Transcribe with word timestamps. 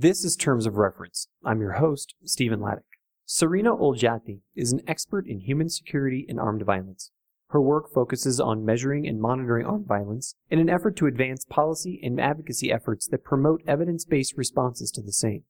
This 0.00 0.24
is 0.24 0.34
Terms 0.34 0.64
of 0.64 0.78
Reference. 0.78 1.28
I'm 1.44 1.60
your 1.60 1.72
host, 1.72 2.14
Stephen 2.24 2.60
Ladek. 2.60 2.84
Serena 3.26 3.76
Olgiati 3.76 4.40
is 4.56 4.72
an 4.72 4.80
expert 4.88 5.26
in 5.28 5.40
human 5.40 5.68
security 5.68 6.24
and 6.26 6.40
armed 6.40 6.62
violence. 6.62 7.10
Her 7.50 7.60
work 7.60 7.92
focuses 7.92 8.40
on 8.40 8.64
measuring 8.64 9.06
and 9.06 9.20
monitoring 9.20 9.66
armed 9.66 9.86
violence 9.86 10.36
in 10.48 10.58
an 10.58 10.70
effort 10.70 10.96
to 10.96 11.06
advance 11.06 11.44
policy 11.44 12.00
and 12.02 12.18
advocacy 12.18 12.72
efforts 12.72 13.08
that 13.08 13.24
promote 13.24 13.60
evidence-based 13.66 14.38
responses 14.38 14.90
to 14.92 15.02
the 15.02 15.12
same. 15.12 15.42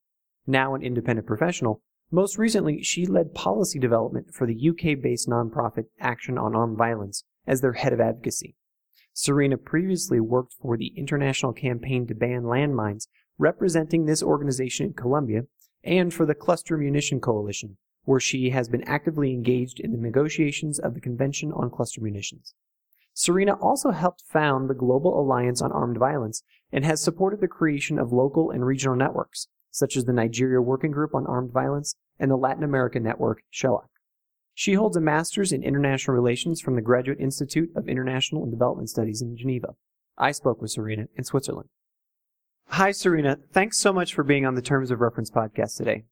Now 0.49 0.75
an 0.75 0.83
independent 0.83 1.29
professional, 1.29 1.81
most 2.11 2.37
recently 2.37 2.83
she 2.83 3.07
led 3.07 3.35
policy 3.35 3.79
development 3.79 4.35
for 4.35 4.49
the 4.49 4.71
UK-based 4.71 5.29
nonprofit 5.29 5.85
Action 6.01 6.37
on 6.37 6.57
Armed 6.57 6.77
Violence 6.77 7.23
as 7.47 7.61
their 7.61 7.75
head 7.75 7.93
of 7.93 8.01
advocacy. 8.01 8.57
Serena 9.13 9.57
previously 9.57 10.19
worked 10.19 10.55
for 10.61 10.77
the 10.77 10.93
International 10.97 11.53
Campaign 11.53 12.09
to 12.09 12.15
Ban 12.17 12.43
Landmines 12.43 13.07
representing 13.41 14.05
this 14.05 14.23
organization 14.23 14.87
in 14.87 14.93
Colombia, 14.93 15.43
and 15.83 16.13
for 16.13 16.27
the 16.27 16.35
Cluster 16.35 16.77
Munition 16.77 17.21
Coalition, 17.21 17.79
where 18.05 18.21
she 18.21 18.51
has 18.51 18.69
been 18.69 18.85
actively 18.85 19.33
engaged 19.33 19.81
in 19.81 19.93
the 19.93 19.99
negotiations 19.99 20.79
of 20.79 20.95
the 20.95 21.01
Convention 21.01 21.51
on 21.53 21.71
Cluster 21.71 22.03
Munitions. 22.03 22.55
Serena 23.15 23.55
also 23.55 23.91
helped 23.91 24.23
found 24.31 24.69
the 24.69 24.75
Global 24.75 25.19
Alliance 25.19 25.61
on 25.61 25.73
Armed 25.73 25.99
Violence 25.99 26.43
and 26.71 26.85
has 26.85 27.03
supported 27.03 27.41
the 27.41 27.49
creation 27.49 27.99
of 27.99 28.13
local 28.13 28.51
and 28.51 28.65
regional 28.65 28.95
networks, 28.95 29.49
such 29.71 29.97
as 29.97 30.05
the 30.05 30.13
Nigeria 30.13 30.61
Working 30.61 30.91
Group 30.91 31.15
on 31.15 31.27
Armed 31.27 31.53
Violence 31.53 31.97
and 32.19 32.31
the 32.31 32.37
Latin 32.37 32.63
American 32.63 33.03
network, 33.03 33.43
SEHLAC. 33.53 33.89
She 34.55 34.75
holds 34.75 34.97
a 34.97 35.01
master's 35.01 35.53
in 35.53 35.63
international 35.63 36.15
relations 36.15 36.61
from 36.61 36.75
the 36.75 36.83
Graduate 36.83 37.21
Institute 37.21 37.71
of 37.75 37.89
International 37.89 38.43
and 38.43 38.53
Development 38.53 38.89
Studies 38.89 39.23
in 39.23 39.37
Geneva. 39.37 39.69
I 40.19 40.33
spoke 40.33 40.61
with 40.61 40.71
Serena 40.71 41.07
in 41.17 41.25
Switzerland. 41.25 41.71
Hi, 42.71 42.93
Serena. 42.93 43.37
Thanks 43.53 43.79
so 43.79 43.93
much 43.93 44.15
for 44.15 44.23
being 44.23 44.47
on 44.47 44.55
the 44.55 44.63
Terms 44.63 44.93
of 44.93 45.01
Reference 45.01 45.29
podcast 45.29 45.77
today. 45.77 46.05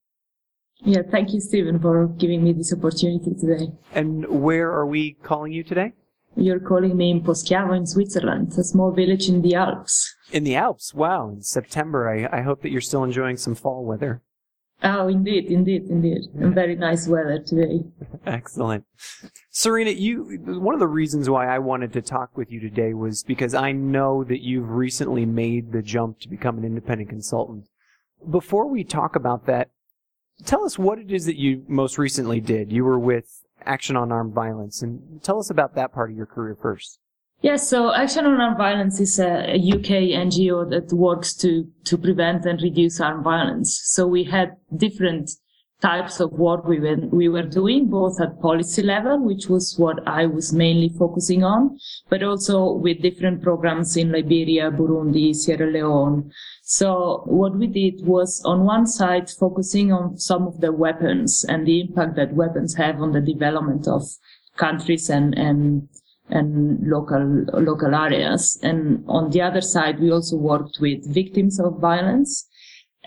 Yeah, 0.81 1.03
thank 1.09 1.33
you, 1.33 1.41
Stephen, 1.41 1.79
for 1.79 2.09
giving 2.09 2.43
me 2.43 2.53
this 2.53 2.73
opportunity 2.73 3.33
today. 3.41 3.73
And 3.95 4.27
where 4.27 4.73
are 4.73 4.85
we 4.85 5.13
calling 5.23 5.53
you 5.53 5.63
today? 5.63 5.93
You're 6.37 6.59
calling 6.59 6.97
me 6.97 7.11
in 7.13 7.23
Poschiavo 7.23 7.77
in 7.77 7.87
Switzerland, 7.87 8.53
a 8.59 8.65
small 8.65 8.93
village 8.93 9.29
in 9.29 9.43
the 9.43 9.55
Alps. 9.55 10.15
In 10.33 10.43
the 10.43 10.57
Alps? 10.57 10.93
Wow, 10.93 11.31
in 11.31 11.43
September. 11.43 12.09
I, 12.09 12.39
I 12.39 12.43
hope 12.43 12.63
that 12.63 12.71
you're 12.71 12.81
still 12.81 13.05
enjoying 13.05 13.37
some 13.37 13.55
fall 13.55 13.85
weather. 13.85 14.23
Oh, 14.83 15.09
indeed, 15.09 15.47
indeed, 15.47 15.87
indeed. 15.89 16.23
Very 16.35 16.77
nice 16.77 17.09
weather 17.09 17.41
today. 17.41 17.85
Excellent. 18.27 18.85
Serena, 19.51 19.91
you, 19.91 20.41
one 20.45 20.75
of 20.75 20.79
the 20.79 20.87
reasons 20.87 21.29
why 21.29 21.49
I 21.49 21.59
wanted 21.59 21.93
to 21.95 22.03
talk 22.03 22.37
with 22.37 22.53
you 22.53 22.61
today 22.61 22.95
was 22.95 23.25
because 23.25 23.55
I 23.55 23.73
know 23.73 24.23
that 24.25 24.41
you've 24.41 24.71
recently 24.71 25.27
made 25.27 25.73
the 25.73 25.83
jump 25.83 26.21
to 26.21 26.29
become 26.29 26.59
an 26.59 26.65
independent 26.65 27.11
consultant. 27.11 27.67
Before 28.31 28.69
we 28.69 28.85
talk 28.85 29.17
about 29.17 29.47
that, 29.47 29.71
tell 30.45 30.65
us 30.65 30.79
what 30.79 31.01
it 31.01 31.11
is 31.11 31.27
that 31.27 31.39
you 31.39 31.65
most 31.67 31.99
recently 31.99 32.41
did. 32.41 32.71
You 32.71 32.85
were 32.85 32.99
with 32.99 33.45
Action 33.65 33.97
on 33.97 34.13
Armed 34.13 34.33
Violence, 34.33 34.83
and 34.83 35.21
tell 35.23 35.41
us 35.41 35.51
about 35.51 35.75
that 35.75 35.93
part 35.93 36.11
of 36.11 36.17
your 36.17 36.27
career 36.27 36.55
first. 36.55 37.01
Yes, 37.41 37.69
so 37.69 37.95
Action 37.95 38.27
on 38.27 38.41
Armed 38.41 38.59
Violence 38.59 38.99
is 38.99 39.21
a, 39.21 39.55
a, 39.55 39.57
UK 39.57 40.11
NGO 40.27 40.69
that 40.71 40.93
works 40.93 41.35
to, 41.35 41.69
to 41.85 41.97
prevent 41.97 42.45
and 42.45 42.61
reduce 42.61 43.01
armed 43.01 43.23
violence. 43.23 43.81
So 43.85 44.09
we 44.09 44.25
had 44.25 44.57
different 44.77 45.31
types 45.81 46.19
of 46.19 46.33
work 46.33 46.65
we 46.65 46.81
were, 46.81 46.97
we 46.97 47.29
were 47.29 47.45
doing, 47.45 47.89
both 47.89 48.21
at 48.21 48.41
policy 48.41 48.83
level, 48.83 49.21
which 49.23 49.47
was 49.49 49.79
what 49.79 50.01
I 50.05 50.27
was 50.27 50.53
mainly 50.53 50.89
focusing 50.89 51.45
on, 51.45 51.79
but 52.09 52.25
also 52.25 52.73
with 52.73 53.03
different 53.03 53.41
programs 53.41 53.97
in 53.97 54.11
Liberia, 54.11 54.73
Burundi, 54.73 55.33
Sierra 55.33 55.71
Leone. 55.71 56.33
So 56.63 57.23
what 57.27 57.57
we 57.57 57.69
did 57.69 58.05
was 58.05 58.43
on 58.45 58.65
one 58.65 58.89
side 58.89 59.31
focusing 59.31 59.93
on 59.93 60.19
some 60.19 60.49
of 60.49 60.61
the 60.61 60.73
weapons 60.73 61.45
and 61.49 61.65
the 61.65 61.83
impact 61.83 62.17
that 62.17 62.35
weapons 62.35 62.75
have 62.75 63.01
on 63.01 63.13
the 63.13 63.21
development 63.21 63.87
of 63.87 64.03
countries 64.57 65.09
and, 65.09 65.39
and 65.39 65.89
and 66.31 66.79
local 66.87 67.45
local 67.55 67.95
areas. 67.95 68.59
And 68.63 69.05
on 69.09 69.31
the 69.31 69.43
other 69.43 69.61
side, 69.61 70.01
we 70.01 70.11
also 70.11 70.37
worked 70.37 70.79
with 70.81 71.13
victims 71.13 71.61
of 71.61 71.79
violence 71.81 72.48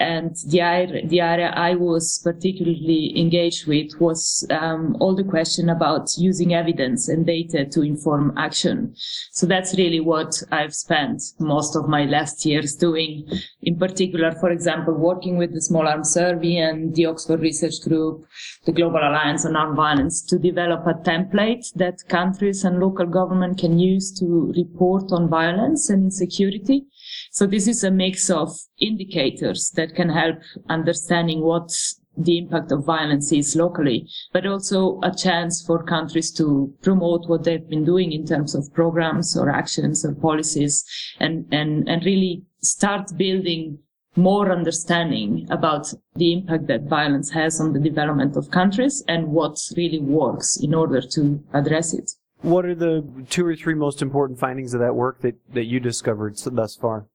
and 0.01 0.35
the 0.47 0.61
area, 0.61 1.07
the 1.07 1.21
area 1.21 1.53
I 1.55 1.75
was 1.75 2.19
particularly 2.23 3.19
engaged 3.19 3.67
with 3.67 3.91
was 3.99 4.45
um, 4.49 4.97
all 4.99 5.15
the 5.15 5.23
question 5.23 5.69
about 5.69 6.09
using 6.17 6.53
evidence 6.53 7.07
and 7.07 7.25
data 7.25 7.65
to 7.65 7.81
inform 7.81 8.33
action. 8.37 8.95
So 9.31 9.45
that's 9.45 9.77
really 9.77 9.99
what 9.99 10.41
I've 10.51 10.73
spent 10.73 11.21
most 11.39 11.75
of 11.75 11.87
my 11.87 12.05
last 12.05 12.45
years 12.45 12.75
doing. 12.75 13.29
In 13.61 13.77
particular, 13.77 14.31
for 14.33 14.49
example, 14.49 14.93
working 14.93 15.37
with 15.37 15.53
the 15.53 15.61
Small 15.61 15.87
Arms 15.87 16.09
Survey 16.09 16.57
and 16.57 16.95
the 16.95 17.05
Oxford 17.05 17.41
Research 17.41 17.81
Group, 17.81 18.25
the 18.65 18.71
Global 18.71 18.99
Alliance 18.99 19.45
on 19.45 19.55
Armed 19.55 19.75
Violence, 19.75 20.21
to 20.23 20.39
develop 20.39 20.85
a 20.87 20.93
template 20.93 21.71
that 21.75 22.07
countries 22.09 22.63
and 22.63 22.79
local 22.79 23.05
government 23.05 23.57
can 23.57 23.79
use 23.79 24.11
to 24.19 24.51
report 24.55 25.11
on 25.11 25.29
violence 25.29 25.89
and 25.89 26.03
insecurity 26.03 26.87
so 27.33 27.47
this 27.47 27.65
is 27.65 27.83
a 27.83 27.91
mix 27.91 28.29
of 28.29 28.55
indicators 28.79 29.71
that 29.75 29.95
can 29.95 30.09
help 30.09 30.35
understanding 30.67 31.39
what 31.39 31.71
the 32.17 32.37
impact 32.37 32.73
of 32.73 32.85
violence 32.85 33.31
is 33.31 33.55
locally, 33.55 34.05
but 34.33 34.45
also 34.45 34.99
a 35.01 35.15
chance 35.15 35.63
for 35.65 35.81
countries 35.81 36.29
to 36.33 36.73
promote 36.81 37.29
what 37.29 37.45
they've 37.45 37.69
been 37.69 37.85
doing 37.85 38.11
in 38.11 38.25
terms 38.25 38.53
of 38.53 38.73
programs 38.73 39.37
or 39.37 39.49
actions 39.49 40.03
or 40.03 40.13
policies 40.13 40.83
and, 41.21 41.45
and, 41.53 41.87
and 41.87 42.03
really 42.03 42.43
start 42.61 43.17
building 43.17 43.79
more 44.17 44.51
understanding 44.51 45.47
about 45.49 45.87
the 46.15 46.33
impact 46.33 46.67
that 46.67 46.83
violence 46.83 47.29
has 47.29 47.61
on 47.61 47.71
the 47.71 47.79
development 47.79 48.35
of 48.35 48.51
countries 48.51 49.03
and 49.07 49.25
what 49.27 49.57
really 49.77 49.99
works 49.99 50.57
in 50.61 50.73
order 50.73 50.99
to 50.99 51.41
address 51.53 51.93
it. 51.93 52.11
What 52.41 52.65
are 52.65 52.75
the 52.75 53.05
two 53.29 53.45
or 53.45 53.55
three 53.55 53.75
most 53.75 54.01
important 54.01 54.37
findings 54.37 54.73
of 54.73 54.81
that 54.81 54.95
work 54.95 55.21
that, 55.21 55.35
that 55.53 55.65
you 55.65 55.79
discovered 55.79 56.35
thus 56.37 56.75
far? 56.75 57.05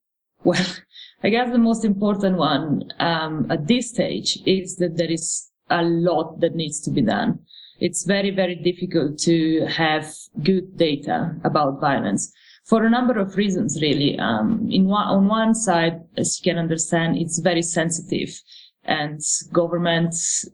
Well, 0.47 0.65
I 1.25 1.31
guess 1.31 1.51
the 1.51 1.59
most 1.59 1.85
important 1.85 2.37
one 2.39 2.93
um, 3.01 3.51
at 3.51 3.67
this 3.67 3.91
stage 3.91 4.39
is 4.47 4.77
that 4.77 4.97
there 4.97 5.11
is 5.11 5.51
a 5.71 5.83
lot 5.83 6.39
that 6.39 6.55
needs 6.55 6.81
to 6.83 6.93
be 6.93 7.03
done. 7.03 7.41
It's 7.81 8.05
very, 8.05 8.31
very 8.31 8.55
difficult 8.55 9.19
to 9.23 9.67
have 9.67 10.07
good 10.45 10.77
data 10.77 11.35
about 11.43 11.81
violence 11.81 12.33
for 12.65 12.85
a 12.85 12.91
number 12.91 13.19
of 13.19 13.37
reasons, 13.37 13.83
really. 13.83 14.17
Um, 14.21 14.69
in 14.71 14.85
one, 14.85 15.09
on 15.09 15.27
one 15.27 15.53
side, 15.53 16.01
as 16.17 16.39
you 16.39 16.53
can 16.53 16.61
understand, 16.61 17.19
it's 17.19 17.41
very 17.41 17.63
sensitive 17.63 18.31
and 18.85 19.21
governments 19.53 20.49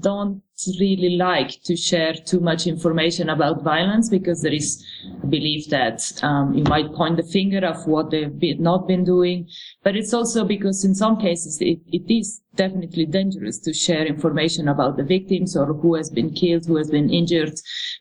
don't 0.00 0.42
really 0.78 1.16
like 1.16 1.62
to 1.64 1.76
share 1.76 2.12
too 2.12 2.40
much 2.40 2.66
information 2.66 3.30
about 3.30 3.62
violence 3.62 4.08
because 4.08 4.42
there 4.42 4.52
is 4.52 4.84
belief 5.28 5.68
that 5.70 6.02
um, 6.22 6.52
you 6.52 6.64
might 6.64 6.92
point 6.92 7.16
the 7.16 7.22
finger 7.22 7.66
of 7.66 7.86
what 7.86 8.10
they've 8.10 8.38
been, 8.38 8.62
not 8.62 8.86
been 8.86 9.04
doing. 9.04 9.48
But 9.82 9.96
it's 9.96 10.12
also 10.12 10.44
because 10.44 10.84
in 10.84 10.94
some 10.94 11.18
cases 11.18 11.60
it, 11.60 11.80
it 11.92 12.12
is 12.12 12.42
definitely 12.54 13.06
dangerous 13.06 13.58
to 13.60 13.72
share 13.72 14.06
information 14.06 14.68
about 14.68 14.96
the 14.96 15.04
victims 15.04 15.56
or 15.56 15.66
who 15.66 15.94
has 15.94 16.10
been 16.10 16.32
killed, 16.32 16.66
who 16.66 16.76
has 16.76 16.90
been 16.90 17.10
injured 17.10 17.54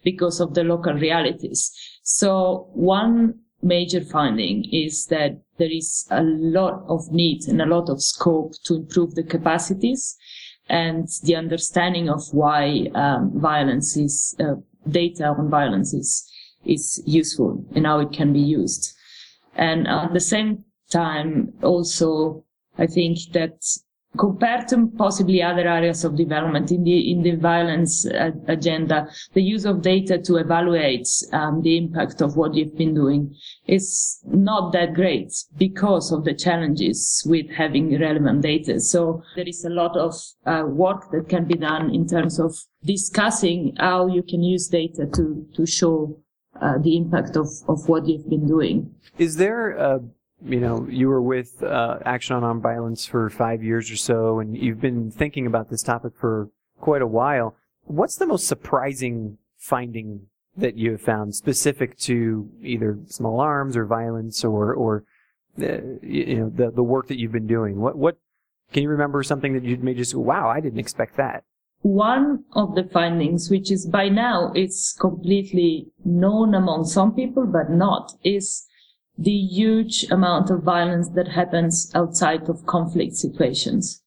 because 0.04 0.40
of 0.40 0.54
the 0.54 0.64
local 0.64 0.94
realities. 0.94 1.72
So 2.04 2.70
one 2.74 3.40
major 3.62 4.02
finding 4.02 4.66
is 4.72 5.06
that 5.08 5.42
there 5.58 5.72
is 5.72 6.08
a 6.10 6.24
lot 6.24 6.84
of 6.88 7.12
need 7.12 7.48
and 7.48 7.62
a 7.62 7.66
lot 7.66 7.90
of 7.90 8.02
scope 8.02 8.54
to 8.64 8.76
improve 8.76 9.16
the 9.16 9.24
capacities 9.24 10.18
and 10.69 11.07
the 11.24 11.35
understanding 11.35 12.09
of 12.09 12.22
why 12.31 12.88
um, 12.96 13.31
violence 13.40 13.97
is 13.97 14.35
uh, 14.40 14.56
data 14.89 15.25
on 15.25 15.50
violence 15.50 15.94
is 15.94 16.30
is 16.66 17.01
useful 17.06 17.63
and 17.75 17.86
how 17.86 18.00
it 18.00 18.12
can 18.12 18.33
be 18.33 18.39
used. 18.39 18.94
And 19.56 19.88
at 19.88 20.13
the 20.13 20.19
same 20.19 20.66
time, 20.92 21.54
also, 21.63 22.44
I 22.77 22.86
think 22.86 23.18
that 23.33 23.63
compared 24.17 24.67
to 24.67 24.88
possibly 24.97 25.41
other 25.41 25.67
areas 25.67 26.03
of 26.03 26.15
development 26.15 26.71
in 26.71 26.83
the 26.83 27.11
in 27.11 27.21
the 27.21 27.35
violence 27.35 28.06
uh, 28.07 28.31
agenda, 28.47 29.07
the 29.33 29.41
use 29.41 29.65
of 29.65 29.81
data 29.81 30.17
to 30.17 30.38
evaluate 30.38 31.07
um, 31.31 31.61
the 31.61 31.77
impact 31.77 32.21
of 32.21 32.35
what 32.35 32.56
you've 32.56 32.77
been 32.77 32.94
doing 32.94 33.33
is 33.67 34.19
not 34.25 34.73
that 34.73 34.94
great 34.94 35.31
because 35.57 36.11
of 36.11 36.23
the 36.23 36.33
challenges 36.33 37.23
with 37.27 37.50
having 37.51 38.00
relevant 38.00 38.41
data. 38.41 38.79
So 38.79 39.21
there 39.35 39.47
is 39.47 39.63
a 39.63 39.69
lot 39.69 39.95
of 39.95 40.15
uh, 40.45 40.63
work 40.65 41.11
that 41.11 41.29
can 41.29 41.45
be 41.45 41.56
done 41.56 41.94
in 41.94 42.07
terms 42.07 42.39
of 42.39 42.56
discussing 42.83 43.75
how 43.77 44.07
you 44.07 44.23
can 44.23 44.41
use 44.41 44.67
data 44.67 45.06
to 45.13 45.45
to 45.56 45.65
show 45.65 46.19
uh, 46.61 46.77
the 46.79 46.97
impact 46.97 47.38
of 47.38 47.47
of 47.67 47.88
what 47.88 48.07
you've 48.07 48.29
been 48.29 48.47
doing. 48.47 48.95
Is 49.19 49.35
there 49.35 49.71
a 49.71 50.01
you 50.44 50.59
know, 50.59 50.88
you 50.89 51.09
were 51.09 51.21
with 51.21 51.62
uh, 51.63 51.97
Action 52.06 52.36
on 52.36 52.44
Armed 52.44 52.62
Violence 52.62 53.06
for 53.06 53.30
five 53.30 53.63
years 53.63 53.91
or 53.91 53.97
so, 53.97 54.39
and 54.39 54.57
you've 54.57 54.81
been 54.81 55.12
thinking 55.12 55.45
about 55.45 55.69
this 55.69 55.83
topic 55.83 56.13
for 56.18 56.50
quite 56.80 57.01
a 57.01 57.07
while. 57.07 57.56
What's 57.83 58.15
the 58.15 58.27
most 58.27 58.47
surprising 58.47 59.38
finding 59.57 60.27
that 60.56 60.77
you 60.77 60.91
have 60.91 61.01
found 61.01 61.36
specific 61.36 61.97
to 61.97 62.50
either 62.62 62.97
small 63.07 63.39
arms 63.39 63.75
or 63.75 63.86
violence 63.86 64.44
or 64.44 64.74
or 64.74 65.03
the, 65.57 66.00
you 66.01 66.36
know 66.36 66.50
the 66.50 66.71
the 66.71 66.83
work 66.83 67.07
that 67.07 67.19
you've 67.19 67.31
been 67.31 67.47
doing? 67.47 67.80
What 67.80 67.97
what 67.97 68.18
Can 68.71 68.83
you 68.83 68.89
remember 68.89 69.24
something 69.24 69.53
that 69.53 69.63
you 69.63 69.77
made 69.77 69.97
just 69.97 70.15
wow, 70.15 70.50
I 70.50 70.59
didn't 70.62 70.80
expect 70.80 71.18
that? 71.18 71.44
One 71.81 72.44
of 72.53 72.75
the 72.75 72.83
findings, 72.83 73.50
which 73.50 73.71
is 73.71 73.88
by 73.88 74.09
now 74.09 74.51
it's 74.53 74.94
completely 74.94 75.88
known 76.06 76.53
among 76.53 76.85
some 76.85 77.13
people, 77.13 77.45
but 77.45 77.69
not, 77.69 78.13
is 78.24 78.68
the 79.19 79.31
huge 79.31 80.06
amount 80.12 80.50
of 80.50 80.63
violence 80.63 81.10
that 81.10 81.27
happens 81.27 81.92
outside 81.94 82.48
of 82.48 82.66
conflict 82.66 83.16
situations. 83.16 84.01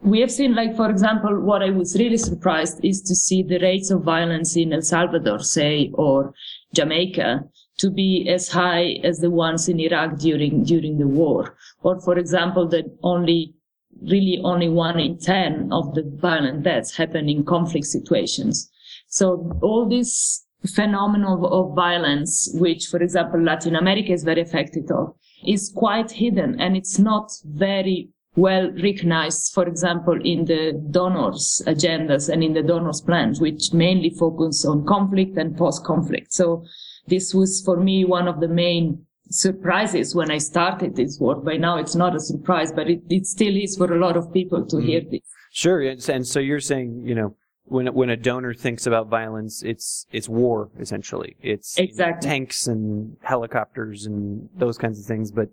We 0.00 0.20
have 0.20 0.30
seen, 0.30 0.54
like, 0.54 0.74
for 0.74 0.88
example, 0.88 1.38
what 1.40 1.62
I 1.62 1.68
was 1.68 1.98
really 1.98 2.16
surprised 2.16 2.82
is 2.82 3.02
to 3.02 3.14
see 3.14 3.42
the 3.42 3.58
rates 3.58 3.90
of 3.90 4.02
violence 4.02 4.56
in 4.56 4.72
El 4.72 4.80
Salvador, 4.80 5.40
say, 5.40 5.90
or 5.92 6.32
Jamaica, 6.74 7.44
to 7.78 7.90
be 7.90 8.26
as 8.28 8.48
high 8.48 9.00
as 9.04 9.18
the 9.18 9.30
ones 9.30 9.68
in 9.68 9.80
Iraq 9.80 10.18
during, 10.18 10.64
during 10.64 10.98
the 10.98 11.08
war. 11.08 11.56
Or, 11.82 12.00
for 12.00 12.18
example, 12.18 12.66
that 12.68 12.86
only, 13.02 13.54
really 14.02 14.40
only 14.42 14.70
one 14.70 14.98
in 14.98 15.18
10 15.18 15.70
of 15.72 15.94
the 15.94 16.10
violent 16.16 16.62
deaths 16.62 16.96
happen 16.96 17.28
in 17.28 17.44
conflict 17.44 17.86
situations. 17.86 18.70
So 19.08 19.58
all 19.62 19.88
this 19.88 20.43
phenomenon 20.68 21.44
of, 21.44 21.74
violence, 21.74 22.50
which, 22.54 22.86
for 22.86 23.02
example, 23.02 23.42
Latin 23.42 23.76
America 23.76 24.12
is 24.12 24.24
very 24.24 24.40
affected 24.40 24.90
of, 24.90 25.14
is 25.46 25.72
quite 25.74 26.10
hidden 26.10 26.60
and 26.60 26.76
it's 26.76 26.98
not 26.98 27.30
very 27.44 28.08
well 28.36 28.70
recognized, 28.82 29.52
for 29.52 29.66
example, 29.66 30.18
in 30.24 30.44
the 30.44 30.72
donors 30.90 31.62
agendas 31.66 32.28
and 32.28 32.42
in 32.42 32.52
the 32.52 32.62
donors 32.62 33.00
plans, 33.00 33.40
which 33.40 33.72
mainly 33.72 34.10
focus 34.10 34.64
on 34.64 34.84
conflict 34.86 35.36
and 35.36 35.56
post-conflict. 35.56 36.32
So 36.32 36.64
this 37.06 37.34
was 37.34 37.62
for 37.64 37.76
me 37.76 38.04
one 38.04 38.26
of 38.26 38.40
the 38.40 38.48
main 38.48 39.04
surprises 39.30 40.14
when 40.14 40.30
I 40.30 40.38
started 40.38 40.96
this 40.96 41.18
work. 41.20 41.44
By 41.44 41.56
now 41.56 41.78
it's 41.78 41.94
not 41.94 42.16
a 42.16 42.20
surprise, 42.20 42.72
but 42.72 42.88
it, 42.88 43.02
it 43.08 43.26
still 43.26 43.56
is 43.56 43.76
for 43.76 43.92
a 43.92 43.98
lot 43.98 44.16
of 44.16 44.32
people 44.32 44.66
to 44.66 44.76
mm. 44.76 44.84
hear 44.84 45.00
this. 45.08 45.20
Sure. 45.52 45.80
And 45.82 46.26
so 46.26 46.40
you're 46.40 46.60
saying, 46.60 47.02
you 47.04 47.14
know, 47.14 47.36
when 47.66 47.86
when 47.94 48.10
a 48.10 48.16
donor 48.16 48.54
thinks 48.54 48.86
about 48.86 49.08
violence, 49.08 49.62
it's 49.62 50.06
it's 50.12 50.28
war 50.28 50.70
essentially. 50.78 51.36
It's 51.42 51.78
exactly. 51.78 52.28
tanks 52.28 52.66
and 52.66 53.16
helicopters 53.22 54.06
and 54.06 54.48
those 54.56 54.78
kinds 54.78 54.98
of 55.00 55.06
things. 55.06 55.32
But 55.32 55.48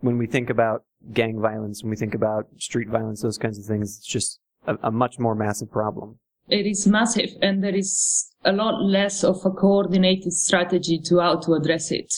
when 0.00 0.18
we 0.18 0.26
think 0.26 0.50
about 0.50 0.84
gang 1.12 1.40
violence, 1.40 1.82
when 1.82 1.90
we 1.90 1.96
think 1.96 2.14
about 2.14 2.46
street 2.58 2.88
violence, 2.88 3.22
those 3.22 3.38
kinds 3.38 3.58
of 3.58 3.64
things, 3.64 3.98
it's 3.98 4.06
just 4.06 4.38
a, 4.66 4.76
a 4.84 4.90
much 4.90 5.18
more 5.18 5.34
massive 5.34 5.70
problem. 5.70 6.18
It 6.48 6.66
is 6.66 6.86
massive, 6.86 7.30
and 7.42 7.62
there 7.64 7.74
is 7.74 8.30
a 8.44 8.52
lot 8.52 8.80
less 8.80 9.24
of 9.24 9.44
a 9.44 9.50
coordinated 9.50 10.32
strategy 10.32 11.00
to 11.06 11.18
how 11.18 11.36
to 11.40 11.54
address 11.54 11.90
it. 11.90 12.14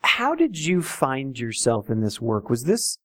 How 0.00 0.34
did 0.34 0.58
you 0.58 0.82
find 0.82 1.38
yourself 1.38 1.88
in 1.88 2.00
this 2.00 2.20
work? 2.20 2.50
Was 2.50 2.64
this 2.64 2.98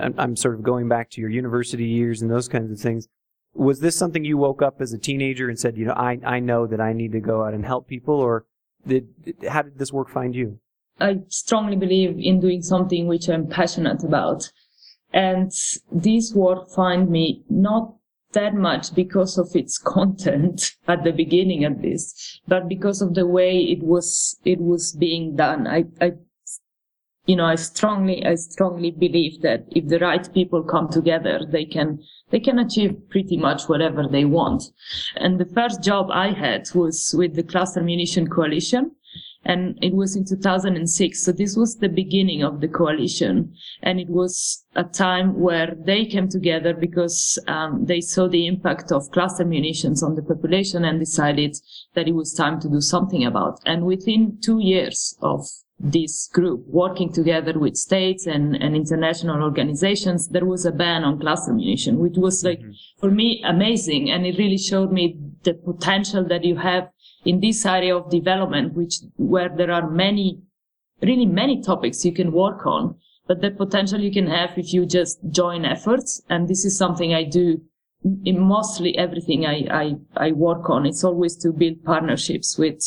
I'm 0.00 0.36
sort 0.36 0.54
of 0.54 0.62
going 0.62 0.88
back 0.88 1.10
to 1.10 1.20
your 1.20 1.30
university 1.30 1.84
years 1.84 2.22
and 2.22 2.30
those 2.30 2.48
kinds 2.48 2.72
of 2.72 2.80
things 2.80 3.06
was 3.54 3.80
this 3.80 3.96
something 3.96 4.24
you 4.24 4.36
woke 4.36 4.62
up 4.62 4.80
as 4.80 4.92
a 4.92 4.98
teenager 4.98 5.48
and 5.48 5.58
said, 5.58 5.76
you 5.76 5.84
know, 5.84 5.94
I, 5.94 6.18
I 6.24 6.40
know 6.40 6.66
that 6.66 6.80
I 6.80 6.92
need 6.92 7.12
to 7.12 7.20
go 7.20 7.44
out 7.44 7.54
and 7.54 7.64
help 7.64 7.88
people 7.88 8.14
or 8.14 8.46
did, 8.86 9.08
how 9.48 9.62
did 9.62 9.78
this 9.78 9.92
work 9.92 10.08
find 10.08 10.34
you? 10.34 10.58
I 11.00 11.20
strongly 11.28 11.76
believe 11.76 12.18
in 12.18 12.40
doing 12.40 12.62
something 12.62 13.06
which 13.06 13.28
I'm 13.28 13.46
passionate 13.46 14.04
about. 14.04 14.50
And 15.12 15.50
this 15.90 16.32
work 16.34 16.70
find 16.70 17.10
me 17.10 17.42
not 17.48 17.94
that 18.32 18.54
much 18.54 18.94
because 18.94 19.38
of 19.38 19.56
its 19.56 19.78
content 19.84 20.76
at 20.86 21.02
the 21.02 21.12
beginning 21.12 21.64
at 21.64 21.80
least, 21.80 22.40
but 22.46 22.68
because 22.68 23.02
of 23.02 23.14
the 23.14 23.26
way 23.26 23.58
it 23.58 23.82
was, 23.82 24.38
it 24.44 24.60
was 24.60 24.92
being 24.92 25.36
done. 25.36 25.66
I, 25.66 25.84
I 26.00 26.12
you 27.26 27.36
know, 27.36 27.44
I 27.44 27.54
strongly, 27.56 28.24
I 28.24 28.34
strongly 28.34 28.90
believe 28.90 29.42
that 29.42 29.64
if 29.70 29.88
the 29.88 29.98
right 29.98 30.32
people 30.32 30.62
come 30.62 30.88
together, 30.88 31.40
they 31.48 31.64
can, 31.64 32.00
they 32.30 32.40
can 32.40 32.58
achieve 32.58 32.96
pretty 33.10 33.36
much 33.36 33.68
whatever 33.68 34.06
they 34.10 34.24
want. 34.24 34.64
And 35.16 35.38
the 35.38 35.44
first 35.44 35.82
job 35.82 36.10
I 36.10 36.32
had 36.32 36.68
was 36.74 37.14
with 37.16 37.34
the 37.34 37.42
Cluster 37.42 37.82
Munition 37.82 38.28
Coalition. 38.28 38.92
And 39.42 39.78
it 39.80 39.94
was 39.94 40.16
in 40.16 40.26
2006. 40.26 41.22
So 41.22 41.32
this 41.32 41.56
was 41.56 41.76
the 41.76 41.88
beginning 41.88 42.42
of 42.42 42.60
the 42.60 42.68
coalition. 42.68 43.54
And 43.82 43.98
it 43.98 44.10
was 44.10 44.64
a 44.74 44.84
time 44.84 45.40
where 45.40 45.74
they 45.86 46.04
came 46.04 46.28
together 46.28 46.74
because 46.74 47.38
um, 47.48 47.86
they 47.86 48.02
saw 48.02 48.28
the 48.28 48.46
impact 48.46 48.92
of 48.92 49.10
cluster 49.12 49.46
munitions 49.46 50.02
on 50.02 50.14
the 50.14 50.22
population 50.22 50.84
and 50.84 51.00
decided 51.00 51.56
that 51.94 52.06
it 52.06 52.14
was 52.14 52.34
time 52.34 52.60
to 52.60 52.68
do 52.68 52.82
something 52.82 53.24
about. 53.24 53.60
And 53.64 53.86
within 53.86 54.38
two 54.42 54.58
years 54.58 55.16
of 55.22 55.46
this 55.82 56.28
group 56.28 56.62
working 56.66 57.10
together 57.10 57.58
with 57.58 57.74
states 57.74 58.26
and, 58.26 58.54
and 58.56 58.76
international 58.76 59.42
organizations, 59.42 60.28
there 60.28 60.44
was 60.44 60.66
a 60.66 60.72
ban 60.72 61.04
on 61.04 61.18
cluster 61.18 61.54
munition, 61.54 61.98
which 61.98 62.16
was 62.16 62.44
like, 62.44 62.60
mm-hmm. 62.60 62.72
for 62.98 63.10
me, 63.10 63.42
amazing. 63.46 64.10
And 64.10 64.26
it 64.26 64.38
really 64.38 64.58
showed 64.58 64.92
me 64.92 65.18
the 65.42 65.54
potential 65.54 66.24
that 66.28 66.44
you 66.44 66.56
have 66.56 66.90
in 67.24 67.40
this 67.40 67.64
area 67.64 67.96
of 67.96 68.10
development, 68.10 68.74
which, 68.74 68.96
where 69.16 69.48
there 69.48 69.70
are 69.70 69.90
many, 69.90 70.42
really 71.00 71.26
many 71.26 71.62
topics 71.62 72.04
you 72.04 72.12
can 72.12 72.32
work 72.32 72.66
on, 72.66 72.96
but 73.26 73.40
the 73.40 73.50
potential 73.50 74.00
you 74.00 74.12
can 74.12 74.26
have 74.26 74.58
if 74.58 74.74
you 74.74 74.84
just 74.84 75.18
join 75.30 75.64
efforts. 75.64 76.20
And 76.28 76.46
this 76.46 76.66
is 76.66 76.76
something 76.76 77.14
I 77.14 77.24
do 77.24 77.62
in 78.24 78.38
mostly 78.38 78.96
everything 78.98 79.46
I, 79.46 79.66
I, 79.70 79.94
I 80.28 80.32
work 80.32 80.68
on. 80.68 80.84
It's 80.84 81.04
always 81.04 81.36
to 81.36 81.52
build 81.52 81.84
partnerships 81.84 82.58
with 82.58 82.82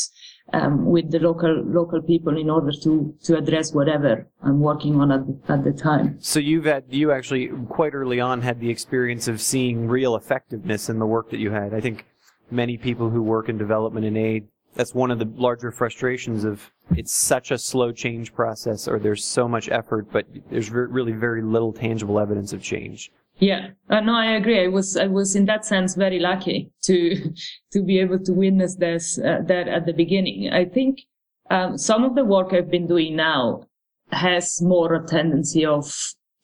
um, 0.52 0.86
with 0.86 1.10
the 1.12 1.20
local 1.20 1.64
local 1.64 2.02
people 2.02 2.38
in 2.38 2.50
order 2.50 2.72
to 2.84 3.16
to 3.24 3.38
address 3.38 3.74
whatever 3.74 4.28
I'm 4.44 4.60
working 4.60 5.00
on 5.00 5.12
at 5.12 5.26
the, 5.26 5.54
at 5.54 5.64
the 5.64 5.72
time. 5.72 6.18
So 6.20 6.40
you've 6.40 6.66
had 6.66 6.86
you 6.90 7.12
actually 7.12 7.50
quite 7.70 7.94
early 7.94 8.20
on 8.20 8.42
had 8.42 8.60
the 8.60 8.70
experience 8.70 9.28
of 9.28 9.42
seeing 9.42 9.88
real 9.88 10.16
effectiveness 10.16 10.90
in 10.90 11.00
the 11.00 11.06
work 11.06 11.30
that 11.32 11.40
you 11.40 11.52
had. 11.52 11.74
I 11.74 11.80
think 11.80 12.06
many 12.52 12.78
people 12.78 13.10
who 13.10 13.24
work 13.24 13.50
in 13.50 13.58
development 13.58 14.06
and 14.06 14.18
aid 14.18 14.48
that's 14.76 14.94
one 14.94 15.12
of 15.12 15.20
the 15.20 15.32
larger 15.36 15.72
frustrations 15.72 16.44
of 16.44 16.72
it's 16.96 17.14
such 17.14 17.52
a 17.52 17.58
slow 17.58 17.92
change 17.92 18.34
process 18.34 18.88
or 18.88 19.00
there's 19.00 19.24
so 19.24 19.48
much 19.48 19.70
effort 19.70 20.08
but 20.12 20.26
there's 20.50 20.72
really 20.72 21.12
very 21.12 21.42
little 21.42 21.72
tangible 21.72 22.20
evidence 22.20 22.54
of 22.54 22.62
change 22.62 23.12
yeah, 23.40 23.70
uh, 23.90 24.00
no, 24.00 24.14
I 24.14 24.34
agree. 24.34 24.64
I 24.64 24.68
was, 24.68 24.96
I 24.96 25.08
was 25.08 25.36
in 25.36 25.46
that 25.46 25.66
sense 25.66 25.96
very 25.96 26.20
lucky 26.20 26.72
to, 26.84 27.34
to 27.72 27.82
be 27.82 28.00
able 28.00 28.20
to 28.20 28.34
witness 28.34 28.76
this, 28.76 29.18
uh, 29.18 29.40
that 29.48 29.68
at 29.68 29.86
the 29.86 29.94
beginning. 29.94 30.50
I 30.52 30.66
think, 30.66 31.02
um, 31.50 31.78
some 31.78 32.04
of 32.04 32.16
the 32.16 32.26
work 32.26 32.54
I've 32.54 32.72
been 32.72 32.88
doing 32.88 33.16
now 33.16 33.64
has 34.12 34.62
more 34.62 34.94
a 34.94 35.06
tendency 35.06 35.66
of 35.66 35.94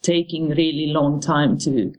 taking 0.02 0.50
really 0.50 0.88
long 0.88 1.22
time 1.22 1.58
to, 1.60 1.94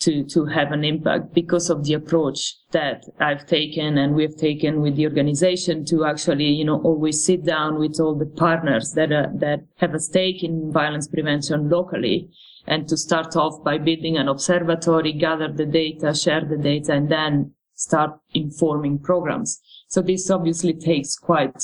to, 0.00 0.24
to 0.24 0.46
have 0.46 0.72
an 0.72 0.84
impact 0.84 1.34
because 1.34 1.70
of 1.70 1.84
the 1.84 1.94
approach 1.94 2.56
that 2.72 3.04
I've 3.20 3.46
taken 3.46 3.98
and 3.98 4.14
we've 4.14 4.36
taken 4.36 4.80
with 4.80 4.96
the 4.96 5.06
organization 5.06 5.84
to 5.86 6.04
actually, 6.04 6.46
you 6.46 6.64
know, 6.64 6.80
always 6.82 7.24
sit 7.24 7.44
down 7.44 7.78
with 7.78 8.00
all 8.00 8.14
the 8.14 8.26
partners 8.26 8.92
that, 8.92 9.12
uh, 9.12 9.28
that 9.34 9.60
have 9.76 9.94
a 9.94 10.00
stake 10.00 10.42
in 10.42 10.72
violence 10.72 11.06
prevention 11.06 11.68
locally 11.68 12.30
and 12.66 12.88
to 12.88 12.96
start 12.96 13.36
off 13.36 13.62
by 13.64 13.78
building 13.78 14.16
an 14.16 14.28
observatory, 14.28 15.12
gather 15.12 15.52
the 15.52 15.66
data, 15.66 16.14
share 16.14 16.44
the 16.44 16.56
data, 16.56 16.92
and 16.92 17.10
then 17.10 17.52
start 17.74 18.18
informing 18.34 18.98
programs. 18.98 19.60
So 19.88 20.02
this 20.02 20.30
obviously 20.30 20.74
takes 20.74 21.16
quite 21.16 21.62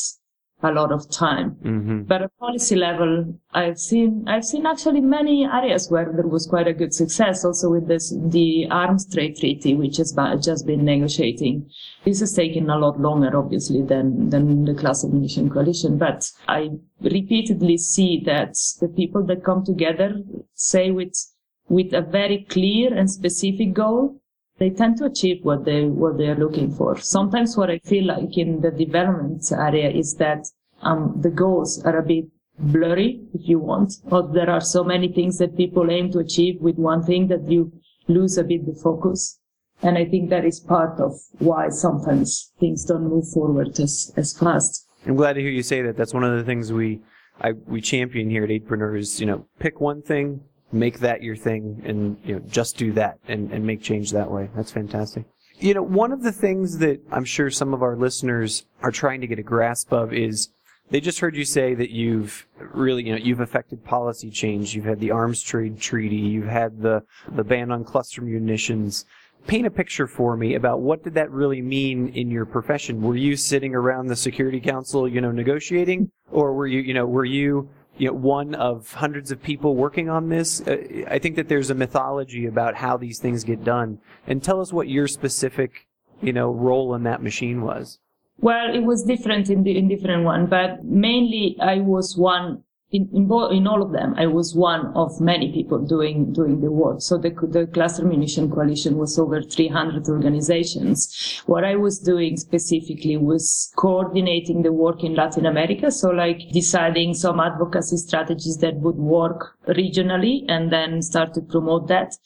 a 0.62 0.72
lot 0.72 0.90
of 0.90 1.10
time. 1.10 1.56
Mm-hmm. 1.62 2.02
But 2.02 2.22
at 2.22 2.38
policy 2.38 2.76
level, 2.76 3.38
I've 3.52 3.78
seen, 3.78 4.24
I've 4.26 4.44
seen 4.44 4.64
actually 4.64 5.02
many 5.02 5.44
areas 5.44 5.90
where 5.90 6.10
there 6.10 6.26
was 6.26 6.46
quite 6.46 6.66
a 6.66 6.72
good 6.72 6.94
success 6.94 7.44
also 7.44 7.70
with 7.70 7.86
this, 7.88 8.14
the 8.16 8.66
arms 8.70 9.12
trade 9.12 9.36
treaty, 9.36 9.74
which 9.74 9.98
has 9.98 10.16
just 10.40 10.66
been 10.66 10.84
negotiating. 10.84 11.68
This 12.04 12.20
has 12.20 12.32
taken 12.32 12.70
a 12.70 12.78
lot 12.78 12.98
longer, 12.98 13.36
obviously, 13.36 13.82
than, 13.82 14.30
than 14.30 14.64
the 14.64 14.74
cluster 14.74 15.08
munition 15.08 15.50
coalition. 15.50 15.98
But 15.98 16.30
I 16.48 16.70
repeatedly 17.00 17.76
see 17.76 18.22
that 18.24 18.54
the 18.80 18.88
people 18.88 19.24
that 19.26 19.44
come 19.44 19.64
together 19.64 20.22
say 20.54 20.90
with, 20.90 21.14
with 21.68 21.92
a 21.92 22.00
very 22.00 22.46
clear 22.48 22.94
and 22.94 23.10
specific 23.10 23.74
goal, 23.74 24.20
they 24.58 24.70
tend 24.70 24.96
to 24.98 25.04
achieve 25.04 25.44
what 25.44 25.64
they 25.64 25.84
what 25.84 26.16
they 26.18 26.28
are 26.28 26.36
looking 26.36 26.72
for. 26.72 26.98
Sometimes 26.98 27.56
what 27.56 27.70
I 27.70 27.78
feel 27.78 28.06
like 28.06 28.36
in 28.38 28.60
the 28.60 28.70
development 28.70 29.50
area 29.52 29.90
is 29.90 30.14
that 30.14 30.46
um, 30.82 31.14
the 31.20 31.30
goals 31.30 31.82
are 31.84 31.98
a 31.98 32.02
bit 32.02 32.26
blurry, 32.58 33.20
if 33.34 33.48
you 33.48 33.58
want, 33.58 33.94
or 34.10 34.22
there 34.32 34.50
are 34.50 34.60
so 34.60 34.82
many 34.82 35.12
things 35.12 35.38
that 35.38 35.56
people 35.56 35.90
aim 35.90 36.10
to 36.12 36.20
achieve 36.20 36.60
with 36.60 36.76
one 36.76 37.02
thing 37.02 37.28
that 37.28 37.50
you 37.50 37.72
lose 38.08 38.38
a 38.38 38.44
bit 38.44 38.66
the 38.66 38.74
focus. 38.74 39.38
And 39.82 39.98
I 39.98 40.06
think 40.06 40.30
that 40.30 40.44
is 40.46 40.58
part 40.58 40.98
of 41.00 41.12
why 41.38 41.68
sometimes 41.68 42.52
things 42.58 42.84
don't 42.84 43.08
move 43.10 43.28
forward 43.28 43.78
as, 43.78 44.10
as 44.16 44.36
fast. 44.38 44.88
I'm 45.04 45.16
glad 45.16 45.34
to 45.34 45.40
hear 45.40 45.50
you 45.50 45.62
say 45.62 45.82
that. 45.82 45.96
That's 45.96 46.14
one 46.14 46.24
of 46.24 46.36
the 46.36 46.44
things 46.44 46.72
we 46.72 47.00
I, 47.40 47.52
we 47.52 47.82
champion 47.82 48.30
here 48.30 48.44
at 48.44 48.50
Aidpreneurs. 48.50 49.20
You 49.20 49.26
know, 49.26 49.46
pick 49.58 49.80
one 49.80 50.00
thing, 50.00 50.40
make 50.78 51.00
that 51.00 51.22
your 51.22 51.36
thing 51.36 51.82
and 51.84 52.16
you 52.24 52.34
know 52.34 52.42
just 52.48 52.76
do 52.76 52.92
that 52.92 53.18
and, 53.28 53.50
and 53.52 53.66
make 53.66 53.82
change 53.82 54.12
that 54.12 54.30
way 54.30 54.48
that's 54.54 54.72
fantastic 54.72 55.24
you 55.58 55.74
know 55.74 55.82
one 55.82 56.12
of 56.12 56.22
the 56.22 56.32
things 56.32 56.78
that 56.78 57.00
i'm 57.10 57.24
sure 57.24 57.50
some 57.50 57.74
of 57.74 57.82
our 57.82 57.96
listeners 57.96 58.66
are 58.82 58.90
trying 58.90 59.20
to 59.20 59.26
get 59.26 59.38
a 59.38 59.42
grasp 59.42 59.92
of 59.92 60.12
is 60.12 60.48
They 60.88 61.00
just 61.00 61.18
heard 61.18 61.34
you 61.34 61.44
say 61.44 61.74
that 61.74 61.90
you've 61.90 62.46
really, 62.72 63.02
you 63.06 63.12
know, 63.12 63.18
you've 63.18 63.40
affected 63.40 63.82
policy 63.84 64.30
change. 64.30 64.74
You've 64.74 64.84
had 64.84 65.00
the 65.00 65.10
arms 65.10 65.42
trade 65.42 65.80
treaty. 65.80 66.16
You've 66.16 66.46
had 66.46 66.80
the, 66.80 67.02
the 67.34 67.42
ban 67.42 67.72
on 67.72 67.82
cluster 67.84 68.22
munitions. 68.22 69.04
Paint 69.48 69.66
a 69.66 69.70
picture 69.70 70.06
for 70.06 70.36
me 70.36 70.54
about 70.54 70.80
what 70.80 71.02
did 71.02 71.14
that 71.14 71.30
really 71.32 71.60
mean 71.60 72.08
in 72.14 72.30
your 72.30 72.46
profession? 72.46 73.02
Were 73.02 73.16
you 73.16 73.36
sitting 73.36 73.74
around 73.74 74.06
the 74.06 74.14
Security 74.16 74.60
Council, 74.60 75.08
you 75.08 75.20
know, 75.20 75.32
negotiating, 75.32 76.10
or 76.30 76.52
were 76.52 76.68
you, 76.68 76.80
you 76.80 76.94
know, 76.94 77.06
were 77.06 77.24
you, 77.24 77.68
you 77.98 78.08
know, 78.08 78.14
one 78.14 78.54
of 78.54 78.92
hundreds 78.92 79.30
of 79.30 79.42
people 79.42 79.76
working 79.76 80.08
on 80.08 80.28
this? 80.28 80.60
Uh, 80.60 81.04
I 81.08 81.18
think 81.18 81.36
that 81.36 81.48
there's 81.48 81.70
a 81.70 81.74
mythology 81.74 82.46
about 82.46 82.74
how 82.76 82.96
these 82.96 83.18
things 83.18 83.44
get 83.44 83.64
done. 83.64 83.98
And 84.26 84.42
tell 84.42 84.60
us 84.60 84.72
what 84.72 84.88
your 84.88 85.08
specific, 85.08 85.86
you 86.20 86.32
know, 86.32 86.50
role 86.50 86.94
in 86.94 87.04
that 87.04 87.22
machine 87.22 87.62
was. 87.62 87.98
Well, 88.38 88.74
it 88.74 88.80
was 88.80 89.02
different 89.02 89.48
in 89.48 89.62
the 89.62 89.78
in 89.78 89.88
different 89.88 90.24
one, 90.24 90.46
but 90.46 90.84
mainly 90.84 91.56
I 91.60 91.78
was 91.78 92.16
one 92.16 92.62
in 92.90 93.08
in, 93.12 93.26
bo- 93.26 93.48
in 93.48 93.66
all 93.66 93.82
of 93.82 93.92
them. 93.92 94.14
I 94.16 94.26
was 94.26 94.54
one 94.54 94.86
of 94.94 95.20
many 95.20 95.52
people 95.52 95.78
doing 95.78 96.32
doing 96.32 96.60
the 96.60 96.70
work. 96.70 97.00
So 97.00 97.18
the 97.18 97.30
the 97.48 97.66
Cluster 97.66 98.04
Munition 98.04 98.50
Coalition 98.50 98.96
was 98.96 99.18
over 99.18 99.42
300 99.42 100.08
organizations. 100.08 101.42
What 101.46 101.64
I 101.64 101.76
was 101.76 101.98
doing 101.98 102.36
specifically 102.36 103.16
was 103.16 103.72
coordinating 103.76 104.62
the 104.62 104.72
work 104.72 105.02
in 105.02 105.14
Latin 105.14 105.46
America. 105.46 105.90
So 105.90 106.10
like 106.10 106.40
deciding 106.52 107.14
some 107.14 107.40
advocacy 107.40 107.96
strategies 107.96 108.58
that 108.58 108.76
would 108.76 108.96
work 108.96 109.56
regionally, 109.68 110.44
and 110.48 110.72
then 110.72 111.02
start 111.02 111.34
to 111.34 111.40
promote 111.40 111.88
that. 111.88 112.16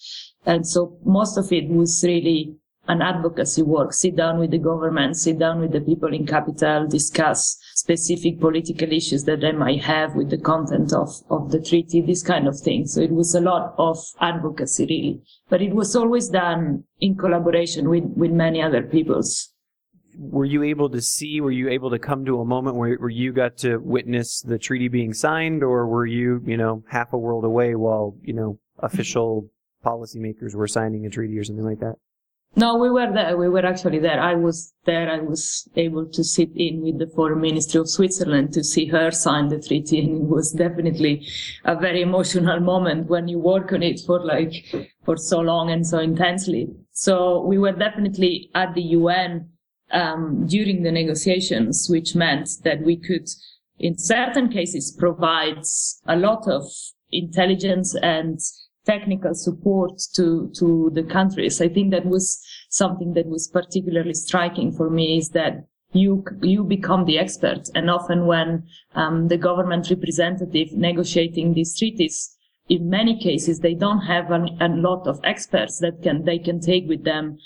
And 0.47 0.67
so 0.67 0.99
most 1.05 1.37
of 1.37 1.52
it 1.52 1.69
was 1.69 2.02
really 2.05 2.57
an 2.90 3.02
advocacy 3.02 3.62
work, 3.62 3.92
sit 3.92 4.16
down 4.16 4.40
with 4.40 4.50
the 4.50 4.59
government, 4.59 5.16
sit 5.16 5.38
down 5.38 5.61
with 5.61 5.70
the 5.70 5.80
people 5.80 6.12
in 6.12 6.26
capital, 6.26 6.88
discuss 6.88 7.56
specific 7.75 8.40
political 8.40 8.92
issues 8.92 9.23
that 9.25 9.40
they 9.40 9.52
might 9.52 9.80
have 9.80 10.16
with 10.16 10.28
the 10.28 10.38
content 10.38 10.92
of, 10.92 11.09
of 11.30 11.52
the 11.52 11.61
treaty, 11.61 12.00
this 12.00 12.25
kind 12.25 12.49
of 12.49 12.59
thing. 12.59 12.87
So 12.88 13.00
it 13.00 13.12
was 13.12 13.32
a 13.37 13.40
lot 13.40 13.75
of 13.78 13.97
advocacy 14.20 14.87
really, 14.87 15.23
but 15.49 15.62
it 15.62 15.73
was 15.73 15.94
always 15.94 16.28
done 16.30 16.82
in 17.00 17.16
collaboration 17.16 17.88
with, 17.88 18.04
with 18.16 18.32
many 18.32 18.61
other 18.61 18.82
peoples. 18.82 19.52
Were 20.18 20.44
you 20.44 20.64
able 20.64 20.90
to 20.90 21.00
see, 21.00 21.40
were 21.40 21.52
you 21.52 21.68
able 21.68 21.90
to 21.90 21.99
come 22.00 22.25
to 22.25 22.40
a 22.40 22.44
moment 22.44 22.75
where, 22.75 22.97
where 22.97 23.09
you 23.09 23.32
got 23.32 23.56
to 23.59 23.78
witness 23.78 24.40
the 24.40 24.59
treaty 24.59 24.88
being 24.88 25.14
signed 25.14 25.62
or 25.62 25.87
were 25.87 26.06
you, 26.06 26.42
you 26.44 26.56
know, 26.56 26.82
half 26.88 27.12
a 27.12 27.18
world 27.18 27.44
away 27.44 27.76
while, 27.76 28.16
you 28.20 28.32
know, 28.32 28.59
official 28.80 29.49
policymakers 29.85 30.56
were 30.56 30.66
signing 30.66 31.06
a 31.06 31.11
treaty 31.11 31.38
or 31.38 31.44
something 31.44 31.64
like 31.64 31.78
that? 31.78 31.94
No, 32.57 32.76
we 32.76 32.90
were 32.90 33.12
there. 33.12 33.37
We 33.37 33.49
were 33.49 33.64
actually 33.64 34.00
there. 34.00 34.21
I 34.21 34.35
was 34.35 34.75
there. 34.85 35.09
I 35.09 35.21
was 35.21 35.69
able 35.76 36.07
to 36.11 36.25
sit 36.25 36.50
in 36.57 36.83
with 36.83 36.99
the 36.99 37.07
Foreign 37.14 37.40
Ministry 37.40 37.80
of 37.80 37.88
Switzerland 37.88 38.52
to 38.54 38.64
see 38.64 38.87
her 38.87 39.12
sign 39.12 39.49
the 39.49 39.61
treaty. 39.61 40.00
And 40.00 40.23
it 40.23 40.28
was 40.28 40.50
definitely 40.50 41.28
a 41.64 41.76
very 41.76 42.02
emotional 42.02 42.59
moment 42.59 43.09
when 43.09 43.28
you 43.28 43.38
work 43.38 43.73
on 43.73 43.85
it 43.85 44.00
for 44.04 44.25
like, 44.25 44.52
for 45.04 45.16
so 45.16 45.38
long 45.38 45.71
and 45.71 45.87
so 45.87 45.99
intensely. 46.00 46.69
So 46.90 47.40
we 47.47 47.57
were 47.57 47.73
definitely 47.73 48.50
at 48.54 48.75
the 48.75 48.83
UN, 48.83 49.49
um, 49.92 50.47
during 50.47 50.83
the 50.83 50.90
negotiations, 50.90 51.88
which 51.88 52.16
meant 52.16 52.50
that 52.64 52.83
we 52.83 52.97
could, 52.97 53.28
in 53.78 53.97
certain 53.97 54.49
cases, 54.49 54.90
provide 54.99 55.62
a 56.07 56.16
lot 56.16 56.49
of 56.49 56.64
intelligence 57.12 57.95
and 58.02 58.40
technical 58.84 59.34
support 59.34 60.00
to, 60.14 60.50
to 60.58 60.90
the 60.94 61.02
countries. 61.02 61.60
I 61.60 61.68
think 61.68 61.90
that 61.90 62.06
was 62.06 62.42
something 62.70 63.12
that 63.14 63.26
was 63.26 63.49
particularly 63.49 64.14
striking 64.14 64.72
for 64.72 64.90
me 64.90 65.18
is 65.18 65.30
that 65.30 65.66
you, 65.92 66.25
you 66.42 66.64
become 66.64 67.04
the 67.04 67.18
expert. 67.18 67.68
And 67.75 67.90
often 67.90 68.26
when 68.26 68.64
um, 68.94 69.28
the 69.28 69.37
government 69.37 69.90
representative 69.90 70.72
negotiating 70.72 71.54
these 71.54 71.76
treaties, 71.76 72.37
in 72.68 72.88
many 72.88 73.18
cases, 73.18 73.58
they 73.58 73.75
don't 73.75 74.02
have 74.02 74.30
a, 74.30 74.46
a 74.60 74.68
lot 74.68 75.06
of 75.08 75.20
experts 75.25 75.80
that 75.80 76.02
can, 76.02 76.25
they 76.25 76.38
can 76.38 76.60
take 76.60 76.88
with 76.88 77.04
them 77.04 77.38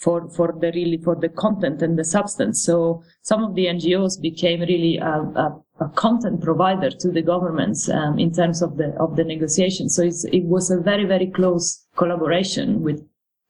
for, 0.00 0.28
for 0.30 0.54
the 0.58 0.72
really, 0.74 0.96
for 0.96 1.14
the 1.14 1.28
content 1.28 1.82
and 1.82 1.98
the 1.98 2.04
substance. 2.04 2.62
So 2.62 3.02
some 3.22 3.44
of 3.44 3.54
the 3.54 3.66
NGOs 3.66 4.20
became 4.20 4.60
really 4.60 4.96
a, 4.96 5.04
a, 5.04 5.62
a 5.80 5.88
content 5.90 6.42
provider 6.42 6.90
to 6.90 7.10
the 7.10 7.22
governments 7.22 7.88
um, 7.88 8.18
in 8.18 8.32
terms 8.32 8.62
of 8.62 8.78
the, 8.78 8.96
of 8.98 9.16
the 9.16 9.24
negotiations. 9.24 9.94
So 9.94 10.02
it 10.02 10.44
was 10.44 10.70
a 10.70 10.80
very, 10.80 11.04
very 11.04 11.26
close 11.26 11.86
collaboration 11.96 12.82
with 12.82 13.06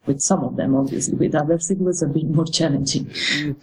with 0.06 0.22
some 0.22 0.42
of 0.42 0.56
them, 0.56 0.74
obviously. 0.74 1.14
With 1.14 1.34
others, 1.34 1.70
it 1.70 1.78
was 1.78 2.02
a 2.02 2.06
bit 2.06 2.24
more 2.24 2.46
challenging. 2.46 3.12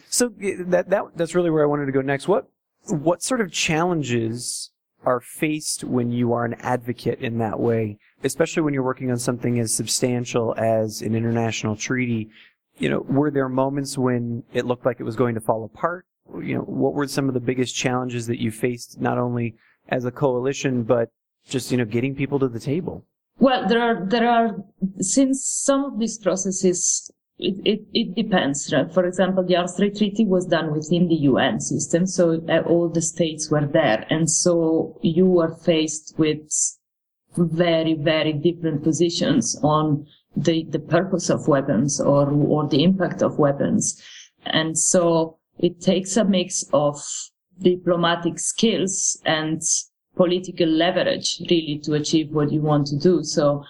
So 0.07 0.29
that, 0.67 0.85
that 0.89 1.03
that's 1.15 1.33
really 1.33 1.49
where 1.49 1.63
I 1.63 1.65
wanted 1.65 1.87
to 1.87 1.91
go 1.91 2.01
next. 2.01 2.27
What 2.27 2.47
what 2.89 3.23
sort 3.23 3.41
of 3.41 3.51
challenges 3.51 4.71
are 5.03 5.19
faced 5.19 5.83
when 5.83 6.11
you 6.11 6.33
are 6.33 6.45
an 6.45 6.53
advocate 6.59 7.19
in 7.19 7.39
that 7.39 7.59
way, 7.59 7.97
especially 8.23 8.61
when 8.61 8.73
you're 8.73 8.83
working 8.83 9.09
on 9.09 9.17
something 9.17 9.59
as 9.59 9.73
substantial 9.73 10.53
as 10.57 11.01
an 11.01 11.15
international 11.15 11.75
treaty? 11.75 12.29
You 12.77 12.89
know, 12.89 12.99
were 13.07 13.31
there 13.31 13.49
moments 13.49 13.97
when 13.97 14.43
it 14.53 14.65
looked 14.65 14.85
like 14.85 14.99
it 14.99 15.03
was 15.03 15.15
going 15.15 15.35
to 15.35 15.41
fall 15.41 15.63
apart? 15.63 16.05
You 16.41 16.55
know, 16.55 16.61
what 16.61 16.93
were 16.93 17.07
some 17.07 17.27
of 17.27 17.33
the 17.33 17.39
biggest 17.39 17.75
challenges 17.75 18.27
that 18.27 18.41
you 18.41 18.51
faced, 18.51 18.99
not 18.99 19.17
only 19.17 19.55
as 19.89 20.05
a 20.05 20.11
coalition, 20.11 20.83
but 20.83 21.09
just 21.47 21.71
you 21.71 21.77
know, 21.77 21.85
getting 21.85 22.15
people 22.15 22.39
to 22.39 22.47
the 22.47 22.59
table? 22.59 23.05
Well, 23.39 23.67
there 23.67 23.81
are 23.81 24.05
there 24.05 24.29
are 24.29 24.55
since 24.99 25.45
some 25.45 25.85
of 25.85 25.99
these 25.99 26.17
processes 26.17 27.11
it, 27.39 27.55
it, 27.65 27.81
it 27.93 28.15
depends. 28.15 28.73
Right? 28.73 28.91
For 28.91 29.05
example, 29.05 29.43
the 29.43 29.71
Trade 29.77 29.95
Treaty 29.95 30.25
was 30.25 30.45
done 30.47 30.71
within 30.71 31.07
the 31.07 31.15
UN 31.15 31.59
system, 31.59 32.07
so 32.07 32.41
uh, 32.49 32.61
all 32.61 32.89
the 32.89 33.01
states 33.01 33.51
were 33.51 33.65
there, 33.65 34.05
and 34.09 34.29
so 34.29 34.99
you 35.03 35.25
were 35.25 35.55
faced 35.55 36.15
with 36.17 36.49
very 37.35 37.93
very 37.93 38.33
different 38.33 38.83
positions 38.83 39.59
on 39.61 40.07
the 40.37 40.65
the 40.69 40.79
purpose 40.79 41.29
of 41.29 41.47
weapons 41.47 41.99
or 41.99 42.29
or 42.31 42.67
the 42.67 42.83
impact 42.83 43.21
of 43.21 43.39
weapons, 43.39 44.01
and 44.45 44.77
so 44.77 45.37
it 45.59 45.81
takes 45.81 46.17
a 46.17 46.23
mix 46.23 46.63
of 46.73 47.01
diplomatic 47.59 48.39
skills 48.39 49.19
and 49.25 49.61
political 50.15 50.67
leverage 50.67 51.41
really 51.49 51.79
to 51.83 51.93
achieve 51.93 52.31
what 52.31 52.51
you 52.51 52.61
want 52.61 52.87
to 52.87 52.97
do. 52.97 53.23
So 53.23 53.63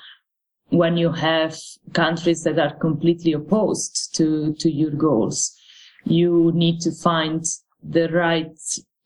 when 0.69 0.97
you 0.97 1.12
have 1.12 1.57
countries 1.93 2.43
that 2.43 2.59
are 2.59 2.75
completely 2.75 3.33
opposed 3.33 4.15
to, 4.15 4.53
to 4.59 4.69
your 4.69 4.91
goals, 4.91 5.55
you 6.03 6.51
need 6.53 6.81
to 6.81 6.91
find 6.91 7.45
the 7.83 8.09
right 8.09 8.57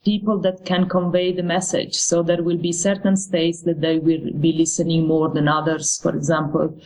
people 0.03 0.39
that 0.39 0.65
can 0.65 0.89
convey 0.89 1.31
the 1.31 1.43
message. 1.43 1.95
So 1.95 2.23
there 2.23 2.41
will 2.41 2.57
be 2.57 2.71
certain 2.71 3.15
states 3.15 3.61
that 3.63 3.81
they 3.81 3.99
will 3.99 4.31
be 4.39 4.53
listening 4.53 5.07
more 5.07 5.29
than 5.29 5.47
others, 5.47 5.99
for 6.01 6.15
example. 6.15 6.79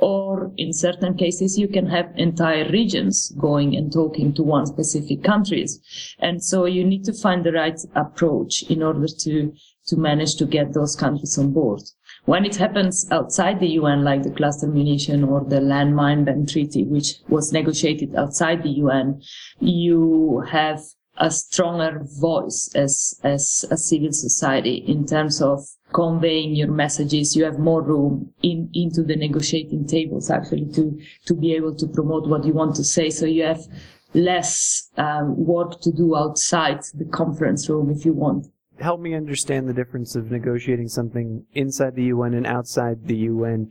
Or 0.00 0.52
in 0.56 0.72
certain 0.72 1.14
cases, 1.16 1.58
you 1.58 1.68
can 1.68 1.86
have 1.86 2.12
entire 2.16 2.70
regions 2.70 3.30
going 3.38 3.76
and 3.76 3.92
talking 3.92 4.32
to 4.34 4.42
one 4.42 4.66
specific 4.66 5.22
countries. 5.22 5.80
And 6.18 6.42
so 6.42 6.64
you 6.64 6.84
need 6.84 7.04
to 7.04 7.12
find 7.12 7.44
the 7.44 7.52
right 7.52 7.78
approach 7.94 8.62
in 8.64 8.82
order 8.82 9.06
to 9.06 9.52
to 9.86 9.96
manage 9.96 10.36
to 10.36 10.46
get 10.46 10.72
those 10.72 10.94
countries 10.94 11.36
on 11.36 11.52
board. 11.52 11.80
When 12.26 12.44
it 12.44 12.56
happens 12.56 13.10
outside 13.10 13.60
the 13.60 13.70
UN, 13.80 14.04
like 14.04 14.22
the 14.22 14.30
cluster 14.30 14.66
munition 14.66 15.24
or 15.24 15.42
the 15.42 15.60
landmine 15.60 16.24
ban 16.24 16.46
treaty, 16.46 16.84
which 16.84 17.14
was 17.28 17.52
negotiated 17.52 18.14
outside 18.14 18.62
the 18.62 18.76
UN, 18.84 19.20
you 19.58 20.44
have 20.50 20.80
a 21.20 21.30
stronger 21.30 22.00
voice 22.18 22.70
as, 22.74 23.14
as 23.22 23.64
a 23.70 23.76
civil 23.76 24.10
society 24.10 24.76
in 24.86 25.06
terms 25.06 25.40
of 25.42 25.64
conveying 25.92 26.54
your 26.54 26.70
messages. 26.72 27.36
You 27.36 27.44
have 27.44 27.58
more 27.58 27.82
room 27.82 28.32
in, 28.42 28.70
into 28.72 29.02
the 29.02 29.16
negotiating 29.16 29.86
tables 29.86 30.30
actually 30.30 30.66
to, 30.72 30.98
to 31.26 31.34
be 31.34 31.54
able 31.54 31.74
to 31.76 31.86
promote 31.86 32.26
what 32.26 32.44
you 32.44 32.54
want 32.54 32.74
to 32.76 32.84
say. 32.84 33.10
So 33.10 33.26
you 33.26 33.44
have 33.44 33.66
less 34.14 34.90
um, 34.96 35.36
work 35.36 35.80
to 35.82 35.92
do 35.92 36.16
outside 36.16 36.80
the 36.94 37.04
conference 37.04 37.68
room 37.68 37.90
if 37.90 38.04
you 38.04 38.12
want 38.12 38.46
help 38.80 39.00
me 39.00 39.14
understand 39.14 39.68
the 39.68 39.74
difference 39.74 40.16
of 40.16 40.30
negotiating 40.30 40.88
something 40.88 41.44
inside 41.52 41.94
the 41.94 42.04
UN 42.04 42.34
and 42.34 42.46
outside 42.46 43.06
the 43.06 43.16
UN. 43.16 43.70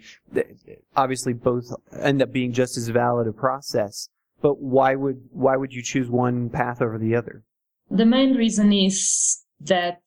Obviously, 0.96 1.34
both 1.34 1.65
end 2.00 2.22
up 2.22 2.32
being 2.32 2.53
just 2.53 2.77
as 2.77 2.89
valid 2.89 3.27
a 3.27 3.34
process. 3.34 4.10
But 4.41 4.62
why 4.62 4.96
would 4.96 5.22
why 5.31 5.58
would 5.58 5.74
you 5.74 5.81
choose 5.81 6.10
one 6.10 6.50
path 6.50 6.81
over 6.81 6.98
the 6.98 7.15
other? 7.15 7.43
The 7.89 8.05
main 8.05 8.36
reason 8.36 8.72
is 8.72 9.43
that 9.62 10.01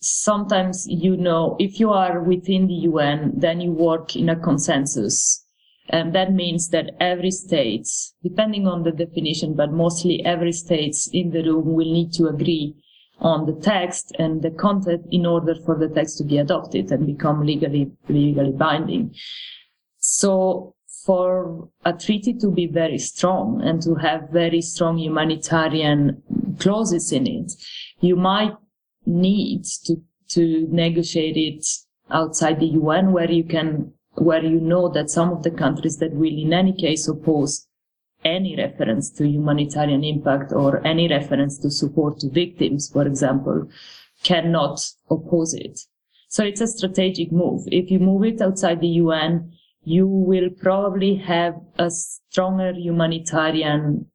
sometimes 0.00 0.86
you 0.88 1.16
know 1.16 1.56
if 1.58 1.78
you 1.78 1.90
are 1.90 2.20
within 2.22 2.66
the 2.66 2.80
UN, 2.90 3.32
then 3.36 3.60
you 3.60 3.72
work 3.72 4.16
in 4.16 4.28
a 4.28 4.36
consensus. 4.36 5.44
And 5.88 6.14
that 6.14 6.32
means 6.32 6.68
that 6.68 6.92
every 7.00 7.30
state, 7.30 7.88
depending 8.22 8.66
on 8.66 8.82
the 8.82 8.92
definition, 8.92 9.54
but 9.54 9.72
mostly 9.72 10.24
every 10.24 10.52
state 10.52 10.96
in 11.12 11.30
the 11.30 11.42
room 11.42 11.74
will 11.74 11.92
need 11.92 12.12
to 12.14 12.28
agree 12.28 12.76
on 13.18 13.46
the 13.46 13.60
text 13.60 14.14
and 14.18 14.42
the 14.42 14.50
content 14.50 15.02
in 15.10 15.26
order 15.26 15.54
for 15.54 15.78
the 15.78 15.88
text 15.88 16.18
to 16.18 16.24
be 16.24 16.38
adopted 16.38 16.90
and 16.90 17.06
become 17.06 17.44
legally 17.44 17.90
legally 18.08 18.52
binding. 18.52 19.14
So 19.98 20.74
for 21.04 21.68
a 21.84 21.92
treaty 21.92 22.32
to 22.34 22.50
be 22.50 22.66
very 22.66 22.98
strong 22.98 23.60
and 23.62 23.82
to 23.82 23.94
have 23.96 24.30
very 24.30 24.60
strong 24.60 24.98
humanitarian 24.98 26.22
clauses 26.58 27.12
in 27.12 27.26
it, 27.26 27.52
you 28.00 28.16
might 28.16 28.52
need 29.04 29.64
to, 29.84 29.96
to 30.28 30.66
negotiate 30.70 31.36
it 31.36 31.66
outside 32.10 32.60
the 32.60 32.66
UN 32.66 33.12
where 33.12 33.30
you 33.30 33.44
can, 33.44 33.92
where 34.14 34.44
you 34.44 34.60
know 34.60 34.88
that 34.88 35.10
some 35.10 35.32
of 35.32 35.42
the 35.42 35.50
countries 35.50 35.96
that 35.98 36.12
will 36.12 36.32
in 36.32 36.52
any 36.52 36.72
case 36.72 37.08
oppose 37.08 37.66
any 38.24 38.56
reference 38.56 39.10
to 39.10 39.26
humanitarian 39.26 40.04
impact 40.04 40.52
or 40.52 40.86
any 40.86 41.08
reference 41.08 41.58
to 41.58 41.70
support 41.70 42.20
to 42.20 42.30
victims, 42.30 42.88
for 42.92 43.06
example, 43.06 43.68
cannot 44.22 44.80
oppose 45.10 45.54
it. 45.54 45.80
So 46.28 46.44
it's 46.44 46.60
a 46.60 46.68
strategic 46.68 47.32
move. 47.32 47.64
If 47.66 47.90
you 47.90 47.98
move 47.98 48.24
it 48.24 48.40
outside 48.40 48.80
the 48.80 48.88
UN, 48.88 49.52
you 49.84 50.06
will 50.06 50.48
probably 50.50 51.16
have 51.16 51.54
a 51.78 51.90
stronger 51.90 52.72
humanitarian 52.72 54.06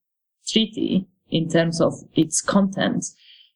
treaty 0.48 1.08
in 1.30 1.50
terms 1.50 1.82
of 1.82 1.94
its 2.14 2.42
content, 2.42 3.06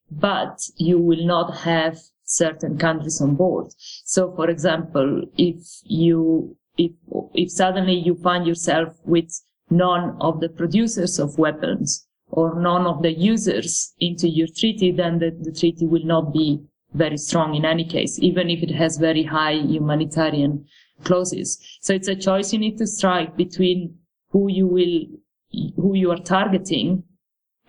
but 0.10 0.60
you 0.75 1.00
will 1.00 1.25
not 1.25 1.58
have 1.60 1.98
certain 2.25 2.77
countries 2.77 3.22
on 3.22 3.36
board. 3.36 3.68
So, 4.06 4.34
for 4.36 4.50
example, 4.50 5.24
if 5.38 5.58
you, 5.84 6.58
if, 6.77 6.91
if 7.34 7.51
suddenly 7.51 7.96
you 7.96 8.15
find 8.15 8.46
yourself 8.46 8.89
with 9.06 9.32
none 9.70 10.18
of 10.20 10.41
the 10.41 10.50
producers 10.50 11.18
of 11.18 11.38
weapons 11.38 12.08
or 12.30 12.60
none 12.60 12.86
of 12.86 13.01
the 13.01 13.12
users 13.12 13.94
into 14.00 14.27
your 14.27 14.48
treaty, 14.58 14.91
then 14.91 15.20
the, 15.20 15.32
the 15.41 15.51
treaty 15.51 15.86
will 15.86 16.06
not 16.06 16.34
be 16.34 16.62
very 16.94 17.18
strong 17.18 17.56
in 17.56 17.63
any 17.63 17.86
case, 17.86 18.20
even 18.20 18.50
if 18.50 18.62
it 18.62 18.72
has 18.72 18.98
very 18.98 19.24
high 19.24 19.53
humanitarian 19.53 20.65
clauses. 21.03 21.60
So 21.81 21.93
it's 21.93 22.08
a 22.08 22.15
choice 22.15 22.53
you 22.53 22.60
need 22.60 22.77
to 22.77 22.88
strike 22.88 23.36
between 23.36 23.98
who 24.29 24.50
you 24.50 24.67
will, 24.67 25.05
who 25.75 25.96
you 25.96 26.12
are 26.12 26.17
targeting 26.17 27.03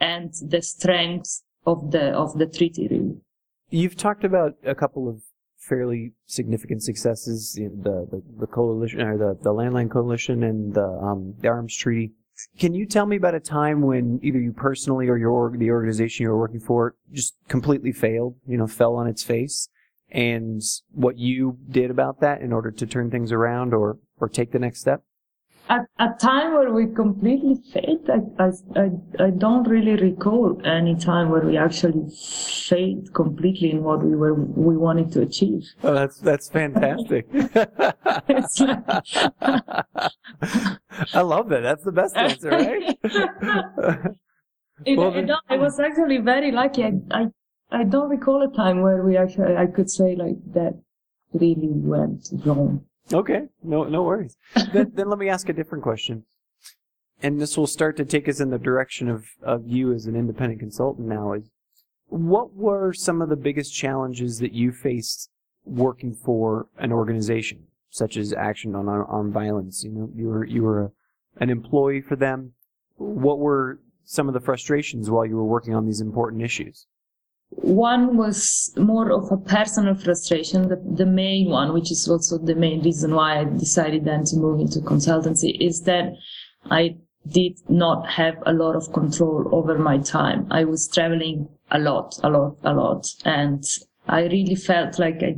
and 0.01 0.33
the 0.49 0.62
strength 0.62 1.43
of 1.67 1.91
the, 1.91 2.11
of 2.12 2.39
the 2.39 2.47
treaty 2.47 2.89
really. 2.89 3.17
You've 3.71 3.97
talked 3.97 4.25
about 4.25 4.53
a 4.65 4.75
couple 4.75 5.09
of 5.09 5.23
fairly 5.57 6.12
significant 6.27 6.83
successes 6.83 7.57
in 7.57 7.83
the, 7.83 8.07
the, 8.11 8.23
the 8.41 8.47
coalition 8.47 9.01
or 9.01 9.17
the, 9.17 9.39
the 9.43 9.51
landmine 9.51 9.91
coalition 9.91 10.43
and 10.43 10.75
the, 10.75 10.85
um, 10.85 11.35
the 11.41 11.49
arms 11.49 11.77
treaty. 11.77 12.12
Can 12.59 12.75
you 12.75 12.87
tell 12.87 13.07
me 13.07 13.17
about 13.17 13.35
a 13.35 13.41
time 13.41 13.83
when 13.83 14.19
either 14.23 14.41
you 14.41 14.53
personally 14.53 15.09
or 15.09 15.17
your 15.17 15.55
the 15.57 15.71
organization 15.71 16.25
you 16.25 16.31
were 16.31 16.39
working 16.39 16.61
for 16.61 16.97
just 17.12 17.35
completely 17.49 17.93
failed, 17.93 18.35
you 18.47 18.57
know, 18.57 18.67
fell 18.67 18.97
on 18.97 19.07
its 19.07 19.23
face, 19.23 19.69
and 20.12 20.62
what 20.92 21.19
you 21.19 21.59
did 21.69 21.90
about 21.90 22.21
that 22.21 22.40
in 22.40 22.52
order 22.52 22.71
to 22.71 22.87
turn 22.87 23.11
things 23.11 23.33
around 23.33 23.75
or 23.75 23.99
or 24.19 24.28
take 24.28 24.52
the 24.52 24.59
next 24.59 24.81
step? 24.81 25.02
at 25.69 25.87
a 25.99 26.09
time 26.21 26.52
where 26.54 26.73
we 26.73 26.87
completely 26.87 27.54
failed, 27.73 28.09
I, 28.11 28.50
I, 28.78 28.90
I, 29.25 29.31
don't 29.31 29.66
really 29.66 29.95
recall 29.97 30.61
any 30.64 30.97
time 30.97 31.31
where 31.31 31.40
we 31.42 31.57
actually 31.57 32.11
failed 32.69 33.14
completely 33.14 33.71
in 33.71 33.83
what 33.83 34.02
we 34.04 34.14
were 34.16 34.35
we 34.35 34.76
wanted 34.76 35.12
to 35.12 35.23
achieve. 35.23 35.62
Oh, 35.83 35.95
that's 35.95 36.19
that's 36.19 36.49
fantastic. 36.49 37.26
I 41.14 41.23
love 41.23 41.49
that. 41.49 41.62
That's 41.62 41.85
the 41.85 41.92
best 41.92 42.16
answer, 42.16 42.50
right? 42.50 42.99
it, 44.85 44.99
well, 44.99 45.14
it, 45.14 45.31
I 45.49 45.57
was 45.57 45.78
actually 45.78 46.19
very 46.19 46.50
lucky. 46.50 46.85
I, 46.85 46.92
I 47.11 47.26
I 47.73 47.85
don't 47.85 48.11
recall 48.11 48.43
a 48.43 48.55
time 48.55 48.83
where 48.83 49.02
we 49.02 49.17
actually 49.17 49.57
I 49.57 49.67
could 49.67 49.91
say 49.91 50.14
like 50.14 50.37
that 50.52 50.75
really 51.33 51.71
went 51.71 52.29
wrong. 52.45 52.85
Okay, 53.12 53.49
no, 53.62 53.85
no 53.85 54.02
worries. 54.02 54.37
then, 54.73 54.93
then 54.95 55.09
let 55.09 55.19
me 55.19 55.29
ask 55.29 55.49
a 55.49 55.52
different 55.52 55.83
question, 55.83 56.25
and 57.23 57.41
this 57.41 57.57
will 57.57 57.67
start 57.67 57.97
to 57.97 58.05
take 58.05 58.29
us 58.29 58.41
in 58.41 58.50
the 58.50 58.59
direction 58.59 59.09
of 59.09 59.26
of 59.43 59.67
you 59.67 59.93
as 59.93 60.07
an 60.07 60.17
independent 60.17 60.61
consultant 60.61 61.09
now. 61.09 61.33
Is 61.33 61.50
what 62.09 62.55
were 62.55 62.93
some 62.93 63.23
of 63.23 63.31
the 63.31 63.37
biggest 63.37 63.75
challenges 63.75 64.38
that 64.38 64.52
you 64.52 64.71
faced 64.71 65.31
working 65.64 66.14
for 66.14 66.66
an 66.79 66.92
organization 66.92 67.64
such 67.88 68.16
as 68.16 68.33
Action 68.33 68.75
on 68.75 68.88
Armed 68.88 69.33
Violence? 69.33 69.83
You 69.83 69.92
know, 69.92 70.11
you 70.14 70.29
were 70.29 70.44
you 70.44 70.62
were 70.62 70.83
a, 70.83 70.90
an 71.38 71.49
employee 71.49 72.03
for 72.03 72.16
them. 72.16 72.53
What 72.97 73.38
were 73.38 73.81
some 74.05 74.29
of 74.29 74.35
the 74.35 74.40
frustrations 74.40 75.11
while 75.11 75.25
you 75.25 75.37
were 75.37 75.44
working 75.44 75.75
on 75.75 75.87
these 75.87 76.01
important 76.01 76.42
issues? 76.42 76.87
One 77.57 78.17
was 78.17 78.73
more 78.77 79.12
of 79.12 79.31
a 79.31 79.37
personal 79.37 79.95
frustration. 79.95 80.69
The, 80.69 80.83
the 80.95 81.07
main 81.07 81.51
one, 81.51 81.73
which 81.73 81.91
is 81.91 82.09
also 82.09 82.38
the 82.38 82.55
main 82.55 82.83
reason 82.83 83.15
why 83.15 83.41
I 83.41 83.45
decided 83.45 84.05
then 84.05 84.25
to 84.25 84.37
move 84.37 84.61
into 84.61 84.81
consultancy, 84.81 85.57
is 85.61 85.83
that 85.83 86.15
I 86.71 86.97
did 87.29 87.59
not 87.69 88.09
have 88.11 88.37
a 88.47 88.53
lot 88.53 88.75
of 88.75 88.93
control 88.93 89.49
over 89.53 89.79
my 89.79 89.99
time. 89.99 90.47
I 90.51 90.65
was 90.65 90.88
traveling 90.88 91.49
a 91.71 91.79
lot, 91.79 92.19
a 92.23 92.31
lot, 92.31 92.57
a 92.65 92.73
lot. 92.73 93.07
And 93.25 93.65
I 94.09 94.23
really 94.23 94.57
felt 94.57 94.99
like 94.99 95.23
I 95.23 95.37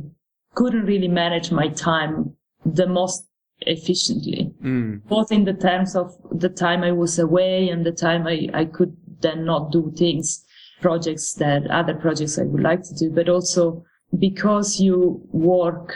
couldn't 0.55 0.85
really 0.85 1.09
manage 1.09 1.51
my 1.51 1.67
time 1.67 2.35
the 2.65 2.87
most 2.87 3.27
efficiently, 3.61 4.53
mm. 4.63 5.03
both 5.07 5.31
in 5.31 5.43
the 5.43 5.53
terms 5.53 5.95
of 5.95 6.15
the 6.31 6.49
time 6.49 6.83
I 6.83 6.91
was 6.91 7.19
away 7.19 7.69
and 7.69 7.85
the 7.85 7.91
time 7.91 8.25
I, 8.25 8.49
I 8.53 8.65
could 8.65 8.95
then 9.21 9.45
not 9.45 9.71
do 9.71 9.93
things 9.95 10.44
projects 10.81 11.33
that 11.33 11.67
other 11.69 11.93
projects 11.93 12.37
I 12.37 12.43
would 12.43 12.61
like 12.61 12.83
to 12.83 12.93
do, 12.93 13.09
but 13.09 13.29
also 13.29 13.83
because 14.17 14.79
you 14.79 15.21
work, 15.31 15.95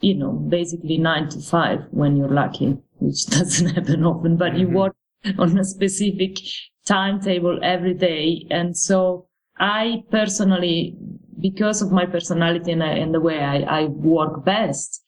you 0.00 0.14
know, 0.14 0.32
basically 0.32 0.98
nine 0.98 1.28
to 1.30 1.40
five 1.40 1.80
when 1.90 2.16
you're 2.16 2.28
lucky, 2.28 2.76
which 2.98 3.26
doesn't 3.36 3.74
happen 3.74 4.04
often, 4.04 4.36
but 4.36 4.52
mm-hmm. 4.52 4.60
you 4.60 4.68
work 4.68 4.96
on 5.38 5.58
a 5.58 5.64
specific 5.64 6.38
timetable 6.86 7.58
every 7.62 7.94
day. 7.94 8.46
And 8.50 8.76
so 8.76 9.26
I 9.58 10.04
personally, 10.10 10.96
because 11.40 11.82
of 11.82 11.92
my 11.92 12.06
personality 12.06 12.72
and, 12.72 12.82
and 12.82 13.14
the 13.14 13.20
way 13.20 13.40
I, 13.40 13.58
I 13.60 13.84
work 13.86 14.44
best, 14.44 15.02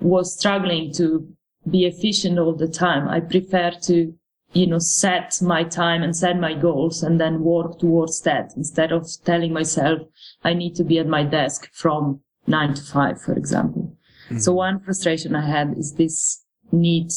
was 0.00 0.38
struggling 0.38 0.92
to 0.94 1.28
be 1.68 1.84
efficient 1.84 2.38
all 2.38 2.54
the 2.54 2.68
time. 2.68 3.08
I 3.08 3.20
prefer 3.20 3.72
to 3.82 4.14
you 4.52 4.66
know, 4.66 4.78
set 4.78 5.38
my 5.40 5.62
time 5.62 6.02
and 6.02 6.16
set 6.16 6.38
my 6.38 6.54
goals 6.54 7.02
and 7.02 7.20
then 7.20 7.40
work 7.40 7.78
towards 7.78 8.20
that 8.22 8.52
instead 8.56 8.92
of 8.92 9.08
telling 9.24 9.52
myself 9.52 10.00
I 10.42 10.54
need 10.54 10.74
to 10.76 10.84
be 10.84 10.98
at 10.98 11.06
my 11.06 11.22
desk 11.22 11.70
from 11.72 12.20
nine 12.46 12.74
to 12.74 12.82
five, 12.82 13.20
for 13.20 13.34
example. 13.34 13.96
Mm-hmm. 14.26 14.38
So 14.38 14.52
one 14.52 14.80
frustration 14.80 15.34
I 15.34 15.48
had 15.48 15.76
is 15.78 15.94
this 15.94 16.44
need 16.72 17.10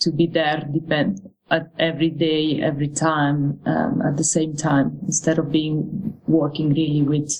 to 0.00 0.10
be 0.10 0.26
there 0.26 0.68
depend 0.72 1.20
at 1.50 1.70
every 1.78 2.10
day, 2.10 2.60
every 2.62 2.88
time, 2.88 3.60
um, 3.66 4.02
at 4.02 4.16
the 4.16 4.24
same 4.24 4.56
time, 4.56 4.98
instead 5.02 5.38
of 5.38 5.52
being 5.52 6.18
working 6.26 6.70
really 6.70 7.02
with 7.02 7.30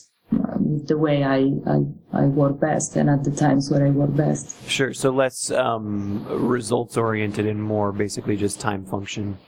with 0.73 0.89
the 0.89 0.99
way 0.99 1.25
I, 1.25 1.51
I, 1.67 1.85
I 2.13 2.25
work 2.25 2.61
best 2.61 2.97
and 2.97 3.09
at 3.11 3.25
the 3.25 3.31
times 3.31 3.71
where 3.71 3.87
I 3.87 3.91
work 3.91 4.15
best. 4.17 4.69
Sure. 4.69 4.93
So 4.93 5.11
less 5.11 5.51
um, 5.51 6.25
results 6.29 6.97
oriented 6.97 7.47
and 7.47 7.63
more 7.63 7.93
basically 7.93 8.37
just 8.37 8.61
time 8.61 8.85
function. 8.85 9.39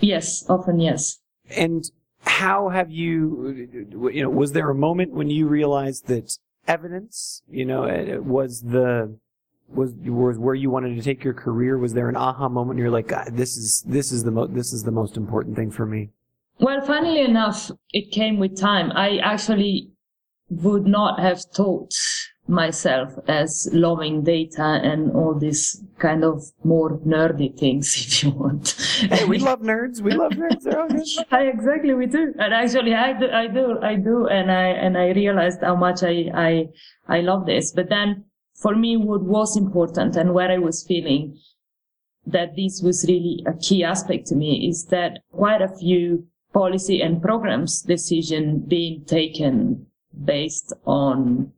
Yes, 0.00 0.44
often 0.48 0.80
yes. 0.80 1.18
And 1.56 1.84
how 2.22 2.68
have 2.68 2.90
you, 2.90 3.68
you 4.12 4.22
know, 4.22 4.30
was 4.30 4.52
there 4.52 4.70
a 4.70 4.74
moment 4.74 5.12
when 5.12 5.30
you 5.30 5.46
realized 5.46 6.06
that 6.08 6.38
evidence, 6.66 7.42
you 7.50 7.64
know, 7.64 7.84
uh, 7.84 8.20
was 8.20 8.62
the, 8.62 9.16
was 9.68 9.92
was 9.94 10.36
where 10.36 10.54
you 10.54 10.68
wanted 10.68 10.96
to 10.96 11.02
take 11.02 11.22
your 11.22 11.32
career? 11.32 11.78
Was 11.78 11.94
there 11.94 12.08
an 12.08 12.16
aha 12.16 12.48
moment? 12.48 12.80
You're 12.80 12.90
like, 12.90 13.12
this 13.30 13.56
is 13.56 13.84
this 13.86 14.10
is 14.10 14.24
the 14.24 14.32
mo- 14.32 14.48
this 14.48 14.72
is 14.72 14.82
the 14.82 14.90
most 14.90 15.16
important 15.16 15.54
thing 15.54 15.70
for 15.70 15.86
me. 15.86 16.10
Well, 16.58 16.80
funnily 16.80 17.20
enough, 17.20 17.70
it 17.92 18.10
came 18.10 18.38
with 18.38 18.58
time. 18.60 18.90
I 18.92 19.18
actually 19.18 19.90
would 20.50 20.86
not 20.86 21.20
have 21.20 21.42
thought 21.54 21.94
myself 22.48 23.12
as 23.28 23.68
loving 23.72 24.24
data 24.24 24.80
and 24.82 25.12
all 25.12 25.38
these 25.38 25.82
kind 25.98 26.24
of 26.24 26.42
more 26.64 26.98
nerdy 27.06 27.56
things, 27.56 27.94
if 27.96 28.24
you 28.24 28.30
want. 28.30 28.72
Hey, 29.08 29.24
we 29.24 29.38
love 29.38 29.60
nerds. 29.60 30.00
We 30.00 30.12
love 30.12 30.32
nerds. 30.32 30.62
They're 30.62 30.80
all 30.80 30.88
good. 30.88 31.06
I, 31.30 31.44
exactly, 31.44 31.94
we 31.94 32.06
do. 32.06 32.34
And 32.38 32.52
actually, 32.52 32.94
I 32.94 33.18
do, 33.18 33.30
I 33.30 33.46
do, 33.46 33.78
I 33.80 33.94
do. 33.94 34.26
And 34.26 34.50
I, 34.50 34.66
and 34.66 34.98
I 34.98 35.10
realized 35.10 35.60
how 35.62 35.76
much 35.76 36.02
I, 36.02 36.30
I, 36.34 36.66
I 37.08 37.20
love 37.20 37.46
this. 37.46 37.72
But 37.72 37.88
then 37.88 38.24
for 38.60 38.74
me, 38.74 38.96
what 38.96 39.22
was 39.22 39.56
important 39.56 40.16
and 40.16 40.34
where 40.34 40.50
I 40.50 40.58
was 40.58 40.84
feeling 40.86 41.38
that 42.26 42.56
this 42.56 42.82
was 42.82 43.06
really 43.08 43.44
a 43.46 43.54
key 43.54 43.82
aspect 43.82 44.26
to 44.26 44.36
me 44.36 44.68
is 44.68 44.86
that 44.86 45.20
quite 45.32 45.62
a 45.62 45.74
few 45.78 46.26
policy 46.52 47.00
and 47.00 47.22
programs 47.22 47.80
decision 47.82 48.64
being 48.66 49.04
taken 49.04 49.86
based 50.24 50.72
on 50.86 51.52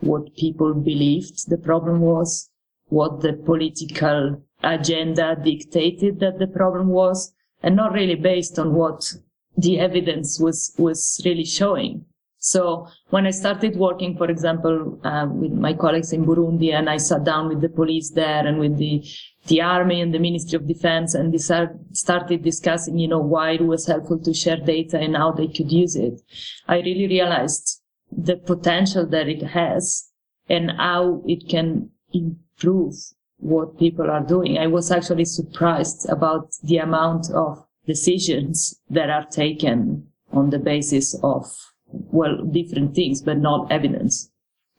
what 0.00 0.34
people 0.36 0.74
believed 0.74 1.48
the 1.48 1.58
problem 1.58 2.00
was, 2.00 2.50
what 2.88 3.20
the 3.20 3.32
political 3.32 4.42
agenda 4.62 5.36
dictated 5.42 6.20
that 6.20 6.38
the 6.38 6.46
problem 6.46 6.88
was, 6.88 7.32
and 7.62 7.76
not 7.76 7.92
really 7.92 8.14
based 8.14 8.58
on 8.58 8.74
what 8.74 9.12
the 9.56 9.78
evidence 9.78 10.38
was, 10.38 10.74
was 10.78 11.20
really 11.24 11.44
showing. 11.44 12.04
So 12.38 12.86
when 13.10 13.26
I 13.26 13.30
started 13.30 13.76
working, 13.76 14.16
for 14.16 14.30
example, 14.30 15.00
uh, 15.02 15.26
with 15.28 15.52
my 15.52 15.72
colleagues 15.72 16.12
in 16.12 16.24
Burundi, 16.24 16.72
and 16.72 16.88
I 16.88 16.98
sat 16.98 17.24
down 17.24 17.48
with 17.48 17.60
the 17.60 17.68
police 17.68 18.10
there 18.10 18.46
and 18.46 18.58
with 18.58 18.76
the 18.76 19.04
the 19.48 19.62
army 19.62 20.00
and 20.00 20.12
the 20.12 20.18
Ministry 20.18 20.56
of 20.56 20.66
Defense, 20.66 21.14
and 21.14 21.32
they 21.32 21.38
started 21.38 22.42
discussing, 22.42 22.98
you 22.98 23.06
know, 23.08 23.20
why 23.20 23.52
it 23.52 23.62
was 23.62 23.86
helpful 23.86 24.18
to 24.18 24.34
share 24.34 24.56
data 24.56 24.98
and 24.98 25.16
how 25.16 25.30
they 25.30 25.46
could 25.46 25.70
use 25.70 25.94
it. 25.94 26.20
I 26.66 26.76
really 26.80 27.06
realized 27.06 27.75
the 28.10 28.36
potential 28.36 29.06
that 29.06 29.28
it 29.28 29.42
has 29.42 30.10
and 30.48 30.70
how 30.70 31.22
it 31.26 31.48
can 31.48 31.90
improve 32.12 32.94
what 33.38 33.78
people 33.78 34.10
are 34.10 34.22
doing. 34.22 34.58
I 34.58 34.66
was 34.66 34.90
actually 34.90 35.24
surprised 35.24 36.08
about 36.08 36.50
the 36.62 36.78
amount 36.78 37.30
of 37.30 37.64
decisions 37.86 38.80
that 38.90 39.10
are 39.10 39.26
taken 39.26 40.06
on 40.32 40.50
the 40.50 40.58
basis 40.58 41.14
of, 41.22 41.46
well, 41.86 42.44
different 42.44 42.94
things, 42.94 43.22
but 43.22 43.38
not 43.38 43.70
evidence. 43.70 44.30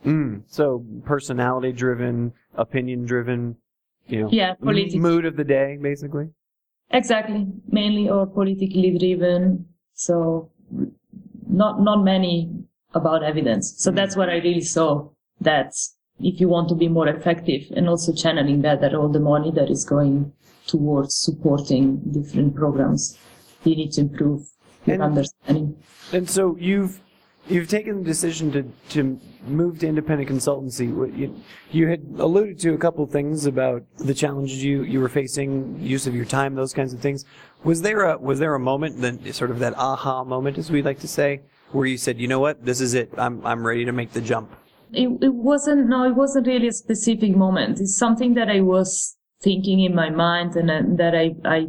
Mm, 0.05 0.43
so 0.47 0.85
personality 1.05 1.71
driven, 1.71 2.33
opinion 2.55 3.05
driven, 3.05 3.55
you 4.07 4.23
know, 4.23 4.29
yeah, 4.31 4.53
political. 4.55 4.99
mood 4.99 5.25
of 5.25 5.35
the 5.35 5.43
day, 5.43 5.77
basically. 5.81 6.29
Exactly, 6.91 7.47
mainly 7.69 8.09
or 8.09 8.25
politically 8.25 8.97
driven. 8.97 9.65
So 9.93 10.51
not 11.49 11.81
not 11.81 12.03
many 12.03 12.66
about 12.93 13.23
evidence. 13.23 13.76
So 13.78 13.91
that's 13.91 14.15
what 14.15 14.30
I 14.30 14.38
really 14.38 14.62
saw. 14.62 15.10
That 15.39 15.73
if 16.19 16.39
you 16.39 16.50
want 16.50 16.69
to 16.69 16.76
be 16.76 16.88
more 16.88 17.08
effective 17.08 17.71
and 17.76 17.88
also 17.88 18.13
channeling 18.13 18.62
better 18.62 18.97
all 18.97 19.10
the 19.10 19.19
money 19.19 19.52
that 19.52 19.69
is 19.69 19.86
going 19.86 20.34
towards 20.65 21.15
supporting 21.15 22.00
different 22.12 22.56
programs, 22.56 23.17
you 23.63 23.76
need 23.76 23.91
to 23.93 24.02
improve 24.02 24.47
your 24.86 24.95
And- 24.95 25.04
understanding. 25.04 25.78
And 26.12 26.30
so 26.30 26.56
you've 26.60 27.02
you've 27.50 27.69
taken 27.69 28.00
the 28.00 28.04
decision 28.04 28.52
to, 28.52 28.63
to 28.89 29.19
move 29.47 29.80
to 29.80 29.88
independent 29.88 30.30
consultancy. 30.30 30.88
You, 31.17 31.36
you 31.71 31.88
had 31.88 32.06
alluded 32.17 32.60
to 32.60 32.73
a 32.73 32.78
couple 32.78 33.04
of 33.04 33.12
things 33.12 33.45
about 33.45 33.84
the 33.97 34.13
challenges 34.13 34.63
you, 34.63 34.84
you 34.84 35.00
were 35.00 35.10
facing, 35.10 35.80
use 35.80 36.08
of 36.08 36.15
your 36.15 36.26
time, 36.26 36.56
those 36.56 36.73
kinds 36.73 36.93
of 36.93 37.00
things. 37.00 37.26
Was 37.67 37.82
there 37.82 38.03
a 38.03 38.17
was 38.17 38.39
there 38.39 38.56
a 38.56 38.60
moment, 38.60 39.01
then 39.01 39.34
sort 39.34 39.51
of 39.51 39.60
that 39.60 39.73
aha 39.77 40.23
moment, 40.23 40.58
as 40.58 40.71
we 40.71 40.82
like 40.82 40.99
to 40.99 41.08
say, 41.19 41.41
where 41.73 41.86
you 41.86 41.97
said, 41.97 42.17
you 42.17 42.27
know 42.27 42.39
what, 42.39 42.65
this 42.65 42.80
is 42.80 42.93
it. 42.93 43.10
I'm 43.17 43.45
I'm 43.45 43.67
ready 43.67 43.84
to 43.84 43.91
make 43.91 44.13
the 44.13 44.21
jump. 44.21 44.56
It, 44.93 45.10
it 45.21 45.34
wasn't, 45.34 45.89
no, 45.89 46.06
it 46.06 46.15
wasn't 46.15 46.47
really 46.47 46.69
a 46.69 46.71
specific 46.71 47.36
moment. 47.36 47.82
It's 47.82 47.97
something 47.97 48.36
that 48.36 48.49
I 48.49 48.62
was 48.62 49.17
thinking 49.41 49.82
in 49.82 49.93
my 49.93 50.10
mind 50.10 50.56
and 50.56 50.97
that 50.97 51.13
I, 51.13 51.36
I 51.43 51.67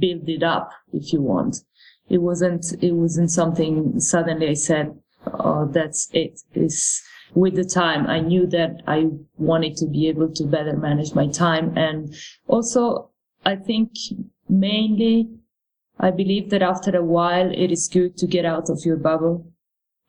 built 0.00 0.28
it 0.28 0.42
up, 0.42 0.72
if 0.92 1.12
you 1.12 1.20
want. 1.20 1.62
It 2.08 2.18
wasn't, 2.18 2.64
it 2.82 2.92
wasn't 2.92 3.30
something 3.30 4.00
suddenly 4.00 4.48
I 4.48 4.54
said, 4.54 4.98
oh, 5.32 5.68
that's 5.70 6.08
it. 6.12 6.40
It's 6.54 7.04
with 7.34 7.54
the 7.54 7.64
time. 7.64 8.08
I 8.08 8.18
knew 8.18 8.48
that 8.48 8.82
I 8.88 9.10
wanted 9.38 9.76
to 9.76 9.86
be 9.86 10.08
able 10.08 10.32
to 10.32 10.44
better 10.44 10.76
manage 10.76 11.14
my 11.14 11.28
time. 11.28 11.78
And 11.78 12.12
also, 12.48 13.10
I 13.44 13.54
think 13.54 13.90
mainly 14.48 15.28
I 15.98 16.10
believe 16.10 16.50
that 16.50 16.62
after 16.62 16.94
a 16.96 17.04
while, 17.04 17.50
it 17.50 17.72
is 17.72 17.88
good 17.88 18.16
to 18.18 18.26
get 18.26 18.44
out 18.44 18.68
of 18.68 18.84
your 18.84 18.96
bubble. 18.96 19.46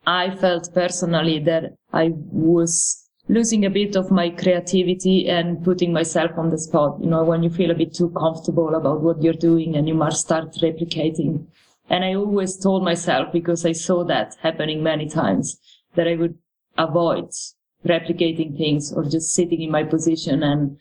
I 0.06 0.34
felt 0.36 0.72
personally 0.74 1.38
that 1.40 1.76
I 1.92 2.12
was 2.14 3.08
losing 3.28 3.64
a 3.64 3.70
bit 3.70 3.96
of 3.96 4.10
my 4.10 4.30
creativity 4.30 5.28
and 5.28 5.62
putting 5.64 5.92
myself 5.92 6.32
on 6.36 6.50
the 6.50 6.58
spot. 6.58 6.98
You 7.00 7.10
know, 7.10 7.24
when 7.24 7.42
you 7.42 7.50
feel 7.50 7.70
a 7.70 7.74
bit 7.74 7.94
too 7.94 8.10
comfortable 8.10 8.74
about 8.74 9.00
what 9.00 9.22
you're 9.22 9.32
doing 9.32 9.76
and 9.76 9.88
you 9.88 9.94
must 9.94 10.20
start 10.20 10.54
replicating. 10.62 11.46
And 11.90 12.04
I 12.04 12.14
always 12.14 12.58
told 12.58 12.84
myself, 12.84 13.32
because 13.32 13.64
I 13.64 13.72
saw 13.72 14.04
that 14.04 14.36
happening 14.42 14.82
many 14.82 15.08
times, 15.08 15.58
that 15.94 16.06
I 16.06 16.16
would 16.16 16.36
avoid 16.76 17.30
replicating 17.86 18.58
things 18.58 18.92
or 18.92 19.04
just 19.04 19.34
sitting 19.34 19.62
in 19.62 19.70
my 19.70 19.84
position 19.84 20.42
and, 20.42 20.78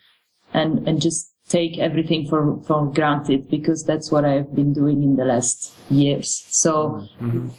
and, 0.54 0.86
and 0.86 1.02
just 1.02 1.34
take 1.48 1.78
everything 1.78 2.28
for, 2.28 2.62
for 2.64 2.92
granted 2.92 3.50
because 3.50 3.84
that's 3.84 4.12
what 4.12 4.26
I've 4.26 4.54
been 4.54 4.74
doing 4.74 5.04
in 5.04 5.16
the 5.16 5.26
last 5.26 5.74
years. 5.90 6.46
So 6.50 7.08
mm-hmm. 7.22 7.50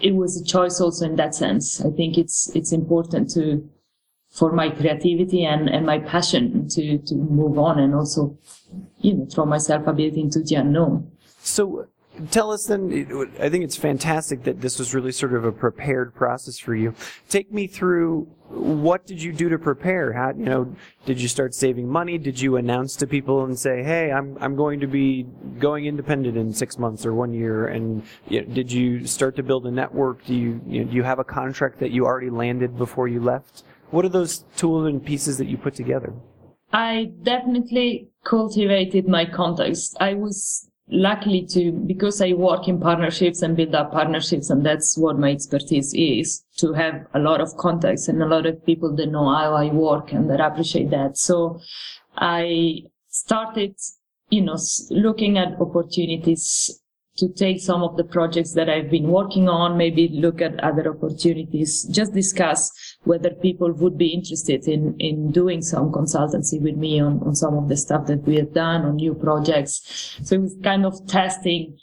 it 0.00 0.14
was 0.14 0.40
a 0.40 0.44
choice 0.44 0.80
also 0.80 1.06
in 1.06 1.16
that 1.16 1.34
sense. 1.34 1.80
I 1.80 1.90
think 1.90 2.18
it's 2.18 2.50
it's 2.54 2.72
important 2.72 3.30
to 3.30 3.68
for 4.34 4.52
my 4.52 4.68
creativity 4.68 5.44
and, 5.44 5.68
and 5.68 5.86
my 5.86 6.00
passion 6.00 6.68
to, 6.68 6.98
to 6.98 7.14
move 7.14 7.56
on 7.56 7.78
and 7.78 7.94
also, 7.94 8.36
you 8.98 9.14
know, 9.14 9.26
throw 9.26 9.46
myself 9.46 9.86
a 9.86 9.92
bit 9.92 10.14
into 10.14 10.40
the 10.40 10.56
unknown. 10.56 11.08
So 11.38 11.86
tell 12.30 12.52
us 12.52 12.66
then, 12.66 13.28
I 13.40 13.48
think 13.48 13.64
it's 13.64 13.76
fantastic 13.76 14.44
that 14.44 14.60
this 14.60 14.78
was 14.78 14.94
really 14.94 15.12
sort 15.12 15.34
of 15.34 15.44
a 15.44 15.52
prepared 15.52 16.14
process 16.14 16.58
for 16.58 16.74
you. 16.74 16.94
Take 17.28 17.52
me 17.52 17.66
through 17.66 18.28
what 18.48 19.06
did 19.06 19.22
you 19.22 19.32
do 19.32 19.48
to 19.48 19.58
prepare? 19.58 20.12
How, 20.12 20.28
you 20.28 20.44
know, 20.44 20.76
did 21.06 21.20
you 21.20 21.28
start 21.28 21.54
saving 21.54 21.88
money? 21.88 22.18
Did 22.18 22.40
you 22.40 22.56
announce 22.56 22.94
to 22.96 23.06
people 23.06 23.44
and 23.44 23.58
say, 23.58 23.82
"Hey, 23.82 24.12
I'm 24.12 24.38
I'm 24.40 24.54
going 24.54 24.80
to 24.80 24.86
be 24.86 25.26
going 25.58 25.86
independent 25.86 26.36
in 26.36 26.52
6 26.52 26.78
months 26.78 27.04
or 27.04 27.14
1 27.14 27.32
year?" 27.32 27.66
And 27.66 28.02
you 28.28 28.42
know, 28.42 28.54
did 28.54 28.70
you 28.70 29.06
start 29.06 29.34
to 29.36 29.42
build 29.42 29.66
a 29.66 29.70
network? 29.70 30.24
Do 30.24 30.34
you, 30.34 30.60
you 30.66 30.84
know, 30.84 30.90
do 30.90 30.96
you 30.96 31.02
have 31.02 31.18
a 31.18 31.24
contract 31.24 31.80
that 31.80 31.90
you 31.90 32.04
already 32.04 32.30
landed 32.30 32.76
before 32.78 33.08
you 33.08 33.20
left? 33.20 33.64
What 33.90 34.04
are 34.04 34.10
those 34.10 34.44
tools 34.56 34.86
and 34.86 35.04
pieces 35.04 35.38
that 35.38 35.46
you 35.46 35.56
put 35.56 35.74
together? 35.74 36.12
I 36.72 37.12
definitely 37.22 38.08
cultivated 38.24 39.08
my 39.08 39.24
contacts. 39.24 39.94
I 40.00 40.14
was 40.14 40.68
luckily 40.88 41.46
to, 41.46 41.72
because 41.72 42.20
I 42.20 42.32
work 42.32 42.68
in 42.68 42.78
partnerships 42.80 43.42
and 43.42 43.56
build 43.56 43.74
up 43.74 43.92
partnerships, 43.92 44.50
and 44.50 44.64
that's 44.64 44.98
what 44.98 45.18
my 45.18 45.30
expertise 45.30 45.94
is, 45.94 46.44
to 46.58 46.72
have 46.74 47.06
a 47.14 47.18
lot 47.18 47.40
of 47.40 47.56
contacts 47.56 48.08
and 48.08 48.22
a 48.22 48.26
lot 48.26 48.46
of 48.46 48.64
people 48.66 48.94
that 48.96 49.06
know 49.06 49.28
how 49.34 49.54
I 49.54 49.66
work 49.72 50.12
and 50.12 50.28
that 50.30 50.40
appreciate 50.40 50.90
that. 50.90 51.16
So 51.16 51.60
I 52.16 52.82
started, 53.08 53.74
you 54.28 54.42
know, 54.42 54.58
looking 54.90 55.38
at 55.38 55.60
opportunities 55.60 56.80
to 57.16 57.28
take 57.28 57.60
some 57.60 57.82
of 57.82 57.96
the 57.96 58.04
projects 58.04 58.52
that 58.54 58.68
I've 58.68 58.90
been 58.90 59.08
working 59.08 59.48
on, 59.48 59.76
maybe 59.76 60.08
look 60.08 60.42
at 60.42 60.58
other 60.64 60.90
opportunities, 60.90 61.84
just 61.84 62.12
discuss 62.12 62.72
whether 63.04 63.30
people 63.30 63.72
would 63.72 63.96
be 63.96 64.08
interested 64.08 64.66
in, 64.66 64.96
in 64.98 65.30
doing 65.30 65.62
some 65.62 65.92
consultancy 65.92 66.60
with 66.60 66.76
me 66.76 67.00
on, 67.00 67.20
on 67.20 67.36
some 67.36 67.54
of 67.54 67.68
the 67.68 67.76
stuff 67.76 68.06
that 68.06 68.24
we 68.24 68.36
have 68.36 68.52
done 68.52 68.82
on 68.82 68.96
new 68.96 69.14
projects. 69.14 70.18
So 70.24 70.36
it 70.36 70.42
was 70.42 70.56
kind 70.64 70.84
of 70.84 71.06
testing 71.06 71.78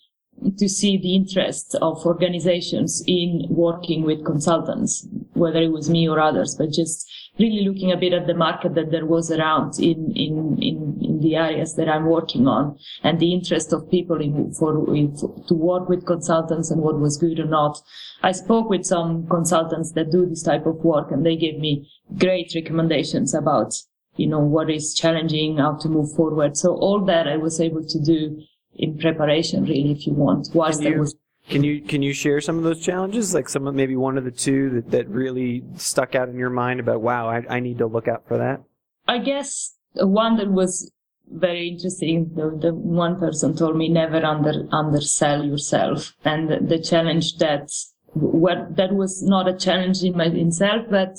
to 0.57 0.67
see 0.67 0.97
the 0.97 1.15
interest 1.15 1.75
of 1.81 2.05
organizations 2.05 3.03
in 3.07 3.45
working 3.49 4.03
with 4.03 4.25
consultants, 4.25 5.07
whether 5.33 5.61
it 5.61 5.71
was 5.71 5.89
me 5.89 6.09
or 6.09 6.19
others, 6.19 6.55
but 6.55 6.71
just 6.71 7.09
really 7.39 7.65
looking 7.65 7.91
a 7.91 7.97
bit 7.97 8.13
at 8.13 8.27
the 8.27 8.33
market 8.33 8.75
that 8.75 8.91
there 8.91 9.05
was 9.05 9.31
around 9.31 9.79
in, 9.79 10.11
in, 10.15 10.57
in, 10.61 10.90
in 11.01 11.19
the 11.19 11.35
areas 11.35 11.75
that 11.75 11.89
I'm 11.89 12.05
working 12.05 12.47
on 12.47 12.77
and 13.03 13.19
the 13.19 13.33
interest 13.33 13.73
of 13.73 13.89
people 13.89 14.21
in, 14.21 14.53
for, 14.53 14.95
in, 14.95 15.15
to 15.47 15.53
work 15.53 15.89
with 15.89 16.05
consultants 16.05 16.71
and 16.71 16.81
what 16.81 16.99
was 16.99 17.17
good 17.17 17.39
or 17.39 17.45
not. 17.45 17.81
I 18.23 18.31
spoke 18.31 18.69
with 18.69 18.85
some 18.85 19.27
consultants 19.27 19.91
that 19.93 20.11
do 20.11 20.25
this 20.25 20.43
type 20.43 20.65
of 20.65 20.75
work 20.77 21.11
and 21.11 21.25
they 21.25 21.35
gave 21.35 21.59
me 21.59 21.89
great 22.17 22.53
recommendations 22.55 23.33
about, 23.33 23.73
you 24.15 24.27
know, 24.27 24.39
what 24.39 24.69
is 24.69 24.93
challenging, 24.93 25.57
how 25.57 25.75
to 25.77 25.89
move 25.89 26.13
forward. 26.15 26.57
So 26.57 26.75
all 26.75 27.03
that 27.05 27.27
I 27.27 27.37
was 27.37 27.59
able 27.59 27.83
to 27.83 27.99
do 27.99 28.41
in 28.75 28.97
preparation, 28.97 29.63
really, 29.63 29.91
if 29.91 30.07
you 30.07 30.13
want, 30.13 30.49
whilst 30.53 30.81
I 30.81 30.89
you- 30.89 30.99
was 30.99 31.15
Can 31.49 31.63
you 31.63 31.81
can 31.81 32.03
you 32.03 32.13
share 32.13 32.39
some 32.39 32.57
of 32.57 32.63
those 32.63 32.79
challenges? 32.79 33.33
Like 33.33 33.49
some 33.49 33.65
of 33.67 33.73
maybe 33.73 33.95
one 33.95 34.17
of 34.17 34.23
the 34.23 34.31
two 34.31 34.69
that, 34.75 34.91
that 34.91 35.07
really 35.09 35.63
stuck 35.75 36.13
out 36.13 36.29
in 36.29 36.37
your 36.37 36.51
mind 36.51 36.79
about 36.79 37.01
wow, 37.01 37.27
I, 37.27 37.43
I 37.49 37.59
need 37.59 37.79
to 37.79 37.87
look 37.87 38.07
out 38.07 38.27
for 38.27 38.37
that. 38.37 38.61
I 39.07 39.17
guess 39.17 39.73
one 39.95 40.37
that 40.37 40.51
was 40.51 40.91
very 41.27 41.69
interesting. 41.69 42.31
The, 42.35 42.57
the 42.59 42.73
one 42.73 43.19
person 43.19 43.55
told 43.55 43.77
me 43.77 43.89
never 43.89 44.23
under 44.23 44.67
undersell 44.71 45.45
yourself, 45.45 46.13
and 46.25 46.49
the, 46.49 46.59
the 46.59 46.79
challenge 46.79 47.37
that 47.37 47.69
what 48.13 48.75
that 48.75 48.93
was 48.93 49.23
not 49.23 49.47
a 49.47 49.57
challenge 49.57 50.03
in 50.03 50.17
my 50.17 50.25
in 50.25 50.51
self, 50.51 50.85
but 50.89 51.17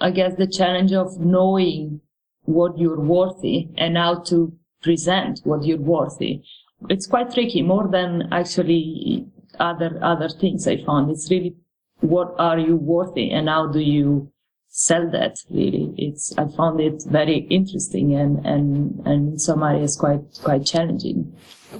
I 0.00 0.10
guess 0.10 0.34
the 0.36 0.46
challenge 0.46 0.92
of 0.92 1.18
knowing 1.18 2.00
what 2.44 2.78
you're 2.78 3.00
worthy 3.00 3.68
and 3.76 3.96
how 3.96 4.20
to 4.24 4.52
present 4.82 5.40
what 5.44 5.64
you're 5.64 5.78
worthy. 5.78 6.42
It's 6.88 7.06
quite 7.06 7.32
tricky, 7.32 7.62
more 7.62 7.88
than 7.88 8.28
actually 8.32 9.26
other 9.58 9.98
other 10.02 10.28
things 10.28 10.66
I 10.68 10.84
found. 10.84 11.10
It's 11.10 11.30
really 11.30 11.56
what 12.00 12.34
are 12.38 12.58
you 12.58 12.76
worthy 12.76 13.30
and 13.30 13.48
how 13.48 13.66
do 13.66 13.80
you 13.80 14.30
sell 14.78 15.10
that 15.10 15.40
really. 15.50 15.92
It's 15.96 16.32
i 16.38 16.46
found 16.56 16.80
it 16.80 17.02
very 17.04 17.38
interesting 17.50 18.14
and 18.14 18.46
and 18.46 19.00
and 19.04 19.32
in 19.32 19.38
some 19.38 19.62
areas 19.64 19.96
quite 19.96 20.22
quite 20.44 20.64
challenging. 20.64 21.36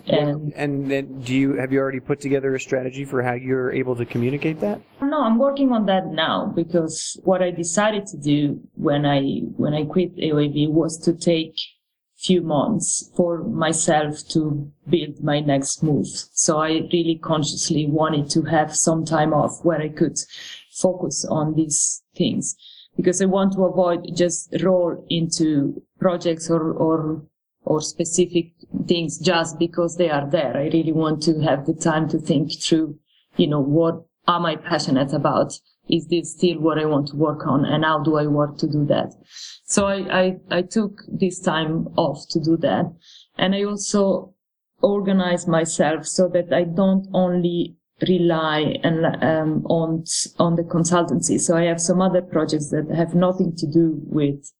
And 0.09 0.53
And 0.55 0.91
then 0.91 1.21
do 1.21 1.33
you 1.33 1.55
have 1.55 1.73
you 1.73 1.79
already 1.79 2.01
put 2.01 2.21
together 2.21 2.55
a 2.57 2.61
strategy 2.61 3.05
for 3.05 3.23
how 3.23 3.35
you're 3.35 3.71
able 3.73 3.95
to 3.97 4.05
communicate 4.05 4.59
that? 4.61 4.81
no 5.01 5.23
i'm 5.23 5.39
working 5.39 5.71
on 5.73 5.87
that 5.87 6.07
now 6.09 6.53
because 6.61 6.97
what 7.23 7.41
i 7.41 7.51
decided 7.53 8.05
to 8.07 8.17
do 8.17 8.61
when 8.75 9.07
i 9.07 9.21
when 9.63 9.73
i 9.75 9.85
quit 9.85 10.17
AOAV 10.17 10.69
was 10.81 10.99
to 11.07 11.13
take 11.15 11.55
few 12.17 12.43
months 12.43 13.13
for 13.17 13.45
myself 13.45 14.27
to 14.35 14.41
build 14.89 15.23
my 15.23 15.39
next 15.39 15.85
move. 15.85 16.09
So 16.45 16.59
i 16.59 16.71
really 16.97 17.19
consciously 17.33 17.87
wanted 18.01 18.29
to 18.35 18.43
have 18.57 18.75
some 18.75 19.05
time 19.05 19.33
off 19.33 19.55
where 19.63 19.81
i 19.81 19.91
could 20.01 20.19
focus 20.85 21.25
on 21.39 21.55
these 21.55 22.03
things 22.17 22.57
because 22.99 23.23
I 23.23 23.27
want 23.27 23.53
to 23.53 23.65
avoid 23.65 24.11
just 24.15 24.55
roll 24.61 25.07
into 25.09 25.81
projects 26.01 26.51
or, 26.51 26.73
or, 26.73 27.23
or 27.63 27.81
specific 27.81 28.53
things 28.89 29.19
just 29.19 29.57
because 29.57 29.97
they 29.97 30.11
are 30.11 30.29
there. 30.29 30.57
I 30.57 30.65
really 30.65 30.93
want 30.93 31.23
to 31.23 31.41
have 31.43 31.65
the 31.65 31.75
time 31.75 32.09
to 32.09 32.19
think 32.19 32.61
through, 32.61 32.99
you 33.37 33.47
know, 33.47 33.61
what 33.61 34.05
am 34.27 34.45
I 34.45 34.57
passionate 34.57 35.13
about? 35.13 35.55
Is 35.89 36.09
this 36.09 36.33
still 36.33 36.59
what 36.59 36.79
I 36.79 36.87
want 36.87 37.09
to 37.09 37.17
work 37.17 37.47
on? 37.47 37.65
And 37.65 37.85
how 37.85 38.03
do 38.03 38.17
I 38.17 38.27
work 38.27 38.59
to 38.59 38.67
do 38.67 38.85
that? 38.87 39.15
So 39.65 39.87
I, 39.87 40.21
I, 40.21 40.37
I 40.51 40.63
took 40.63 41.01
this 41.09 41.39
time 41.39 41.87
off 41.97 42.27
to 42.31 42.41
do 42.41 42.57
that. 42.59 42.93
And 43.39 43.55
I 43.55 43.63
also 43.63 44.35
organize 44.83 45.47
myself 45.47 46.05
so 46.05 46.29
that 46.29 46.53
I 46.53 46.65
don't 46.65 47.07
only 47.15 47.78
rely 48.07 48.77
and 48.83 49.07
um, 49.23 49.65
on 49.67 50.05
on 50.39 50.57
the 50.57 50.63
consultancy. 50.63 51.41
So 51.41 51.57
I 51.57 51.65
have 51.65 51.81
some 51.81 52.01
other 52.01 52.23
projects 52.23 52.71
that 52.71 52.89
have 52.95 53.15
nothing 53.15 53.57
to 53.57 53.67
do 53.67 54.01
with 54.05 54.53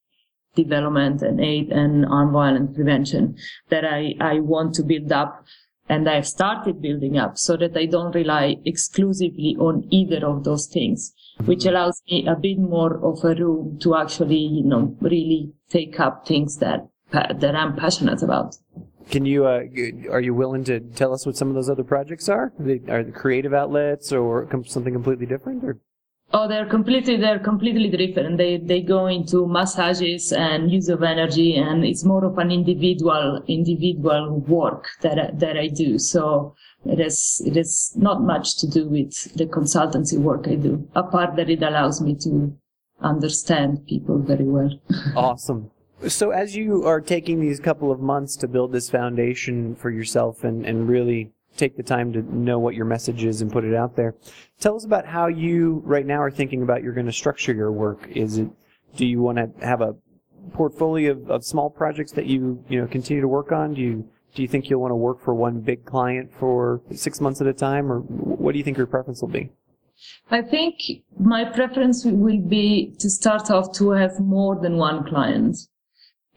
development 0.55 1.23
and 1.23 1.41
aid 1.41 1.71
and 1.71 2.05
armed 2.07 2.33
violence 2.33 2.75
prevention 2.75 3.37
that 3.69 3.85
I, 3.85 4.15
I 4.21 4.41
want 4.41 4.75
to 4.75 4.83
build 4.83 5.13
up 5.13 5.45
and 5.89 6.09
I've 6.09 6.27
started 6.27 6.83
building 6.83 7.17
up 7.17 7.39
so 7.39 7.57
that 7.57 7.77
I 7.77 7.87
don't 7.87 8.15
rely 8.15 8.57
exclusively 8.65 9.57
on 9.59 9.87
either 9.91 10.27
of 10.27 10.45
those 10.45 10.67
things, 10.67 11.15
which 11.45 11.61
mm-hmm. 11.61 11.71
allows 11.71 12.03
me 12.11 12.27
a 12.27 12.35
bit 12.35 12.59
more 12.59 13.03
of 13.03 13.25
a 13.25 13.35
room 13.35 13.79
to 13.83 13.97
actually, 13.97 14.37
you 14.39 14.65
know, 14.65 14.97
really 15.01 15.53
take 15.71 15.99
up 15.99 16.27
things 16.27 16.59
that 16.59 16.89
that 17.11 17.57
I'm 17.57 17.75
passionate 17.75 18.23
about. 18.23 18.57
Can 19.11 19.25
you 19.25 19.47
uh, 19.47 19.65
are 20.11 20.21
you 20.21 20.35
willing 20.35 20.65
to 20.65 20.81
tell 20.81 21.15
us 21.15 21.25
what 21.25 21.37
some 21.37 21.49
of 21.49 21.55
those 21.55 21.71
other 21.71 21.85
projects 21.85 22.29
are? 22.29 22.53
Are 22.59 22.65
they, 22.65 22.81
are 22.91 23.05
creative 23.05 23.55
outlets 23.55 24.13
or 24.13 24.49
something 24.67 24.93
completely 24.93 25.27
different? 25.27 25.65
Or 25.65 25.79
Oh, 26.31 26.47
they're 26.47 26.67
completely 26.67 27.17
they're 27.17 27.39
completely 27.39 27.89
different. 27.89 28.37
They 28.37 28.59
they 28.59 28.83
go 28.83 29.07
into 29.07 29.47
massages 29.47 30.31
and 30.31 30.71
use 30.71 30.91
of 30.91 31.03
energy, 31.03 31.57
and 31.57 31.87
it's 31.87 32.05
more 32.05 32.23
of 32.23 32.37
an 32.37 32.51
individual 32.51 33.43
individual 33.49 34.41
work 34.41 34.89
that 35.01 35.19
I, 35.19 35.31
that 35.37 35.57
I 35.57 35.69
do. 35.69 35.99
So 35.99 36.55
it 36.85 37.01
is 37.01 37.41
it 37.47 37.57
is 37.57 37.95
not 37.97 38.21
much 38.21 38.59
to 38.59 38.69
do 38.69 38.87
with 38.87 39.35
the 39.37 39.47
consultancy 39.47 40.19
work 40.19 40.47
I 40.47 40.57
do, 40.57 40.87
apart 40.95 41.37
that 41.37 41.49
it 41.49 41.63
allows 41.63 42.03
me 42.03 42.15
to 42.25 42.55
understand 43.01 43.87
people 43.87 44.19
very 44.19 44.45
well. 44.45 44.71
awesome. 45.17 45.71
So 46.07 46.31
as 46.31 46.55
you 46.55 46.85
are 46.85 47.01
taking 47.01 47.41
these 47.41 47.59
couple 47.59 47.91
of 47.91 47.99
months 47.99 48.37
to 48.37 48.49
build 48.49 48.71
this 48.71 48.89
foundation 48.89 49.75
for 49.75 49.91
yourself 49.91 50.45
and, 50.45 50.65
and 50.65 50.89
really 50.89 51.33
take 51.57 51.77
the 51.77 51.83
time 51.83 52.13
to 52.13 52.23
know 52.35 52.59
what 52.59 52.75
your 52.77 52.85
message 52.85 53.25
is 53.25 53.43
and 53.43 53.51
put 53.51 53.65
it 53.65 53.75
out 53.75 53.97
there. 53.97 54.15
Tell 54.61 54.77
us 54.77 54.85
about 54.85 55.07
how 55.07 55.27
you 55.27 55.83
right 55.85 56.07
now 56.07 56.23
are 56.23 56.31
thinking 56.31 56.63
about 56.63 56.83
you're 56.83 56.93
going 56.93 57.07
to 57.07 57.13
structure 57.13 57.53
your 57.53 57.73
work. 57.73 58.09
Is 58.11 58.39
it 58.39 58.49
do 58.97 59.07
you 59.07 59.21
want 59.21 59.39
to 59.39 59.67
have 59.67 59.81
a 59.81 59.97
portfolio 60.53 61.13
of, 61.13 61.31
of 61.31 61.45
small 61.45 61.69
projects 61.69 62.13
that 62.13 62.27
you 62.27 62.65
you 62.69 62.81
know 62.81 62.87
continue 62.87 63.21
to 63.21 63.29
work 63.29 63.51
on? 63.51 63.75
Do 63.75 63.81
you 63.81 64.09
do 64.35 64.43
you 64.43 64.49
think 64.49 64.71
you'll 64.71 64.81
want 64.81 64.93
to 64.93 64.97
work 64.97 65.21
for 65.21 65.35
one 65.35 65.61
big 65.61 65.85
client 65.85 66.31
for 66.39 66.81
six 66.95 67.21
months 67.21 67.41
at 67.41 67.47
a 67.49 67.53
time, 67.53 67.91
or 67.91 68.01
what 68.01 68.53
do 68.53 68.59
you 68.59 68.65
think 68.65 68.77
your 68.77 68.87
preference 68.87 69.21
will 69.21 69.29
be? 69.29 69.51
I 70.31 70.43
think 70.43 70.81
my 71.19 71.45
preference 71.45 72.05
will 72.05 72.41
be 72.41 72.95
to 73.01 73.11
start 73.11 73.51
off 73.51 73.73
to 73.79 73.91
have 73.91 74.21
more 74.21 74.61
than 74.61 74.77
one 74.77 75.05
client. 75.05 75.57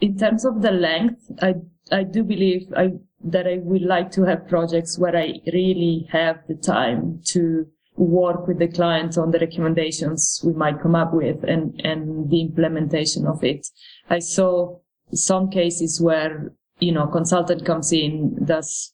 In 0.01 0.17
terms 0.17 0.45
of 0.45 0.61
the 0.61 0.71
length, 0.71 1.31
I 1.41 1.55
I 1.91 2.03
do 2.03 2.23
believe 2.23 2.73
I 2.75 2.93
that 3.23 3.47
I 3.47 3.57
would 3.57 3.83
like 3.83 4.11
to 4.11 4.23
have 4.23 4.47
projects 4.47 4.97
where 4.97 5.15
I 5.15 5.39
really 5.53 6.07
have 6.11 6.39
the 6.47 6.55
time 6.55 7.21
to 7.25 7.67
work 7.95 8.47
with 8.47 8.59
the 8.59 8.67
client 8.67 9.17
on 9.17 9.31
the 9.31 9.39
recommendations 9.39 10.41
we 10.43 10.53
might 10.53 10.81
come 10.81 10.95
up 10.95 11.13
with 11.13 11.43
and, 11.43 11.79
and 11.83 12.29
the 12.29 12.41
implementation 12.41 13.27
of 13.27 13.43
it. 13.43 13.67
I 14.09 14.19
saw 14.19 14.79
some 15.13 15.49
cases 15.49 16.01
where, 16.01 16.51
you 16.79 16.91
know, 16.93 17.07
consultant 17.07 17.65
comes 17.65 17.91
in, 17.91 18.43
does 18.45 18.93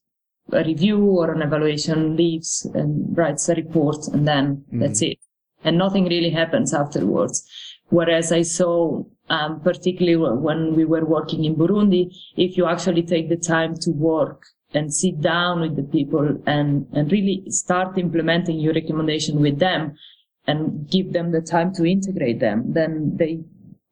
a 0.52 0.64
review 0.64 1.00
or 1.00 1.32
an 1.32 1.42
evaluation, 1.42 2.18
leaves 2.18 2.70
and 2.74 3.18
writes 3.18 3.48
a 3.50 3.56
report 3.56 4.08
and 4.08 4.28
then 4.28 4.58
mm-hmm. 4.58 4.80
that's 4.80 5.02
it. 5.02 5.20
And 5.64 5.78
nothing 5.78 6.06
really 6.06 6.32
happens 6.32 6.74
afterwards. 6.74 7.48
Whereas 7.90 8.32
I 8.32 8.42
saw 8.42 9.04
um, 9.30 9.60
particularly 9.62 10.16
when 10.18 10.76
we 10.76 10.86
were 10.86 11.06
working 11.06 11.46
in 11.46 11.56
Burundi, 11.56 12.16
if 12.36 12.58
you 12.58 12.66
actually 12.66 13.04
take 13.04 13.30
the 13.30 13.38
time 13.38 13.76
to 13.82 13.92
work 13.92 14.44
and 14.74 14.94
sit 14.94 15.22
down 15.22 15.62
with 15.62 15.76
the 15.76 15.84
people 15.84 16.42
and, 16.46 16.88
and 16.94 17.12
really 17.12 17.44
start 17.50 17.98
implementing 17.98 18.60
your 18.60 18.74
recommendation 18.74 19.40
with 19.42 19.60
them 19.60 19.96
and 20.46 20.90
give 20.90 21.14
them 21.14 21.32
the 21.32 21.42
time 21.42 21.74
to 21.74 21.86
integrate 21.86 22.40
them, 22.40 22.74
then 22.74 23.16
they, 23.18 23.40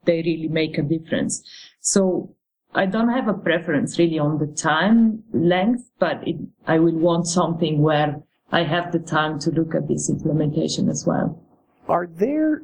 they 0.06 0.21
really 0.24 0.48
make 0.48 0.78
a 0.78 0.82
difference. 0.82 1.43
So 1.82 2.36
I 2.74 2.86
don't 2.86 3.10
have 3.10 3.28
a 3.28 3.34
preference 3.34 3.98
really 3.98 4.19
on 4.19 4.38
the 4.38 4.48
time 4.48 5.24
length, 5.34 5.89
but 6.00 6.28
it, 6.28 6.36
I 6.67 6.80
will 6.80 6.98
want 6.98 7.28
something 7.28 7.82
where 7.82 8.21
I 8.52 8.63
have 8.63 8.91
the 8.91 9.00
time 9.00 9.39
to 9.39 9.52
look 9.52 9.74
at 9.74 9.88
this 9.88 10.10
implementation 10.10 10.89
as 10.89 11.06
well. 11.06 11.41
Are 11.88 12.08
there 12.08 12.62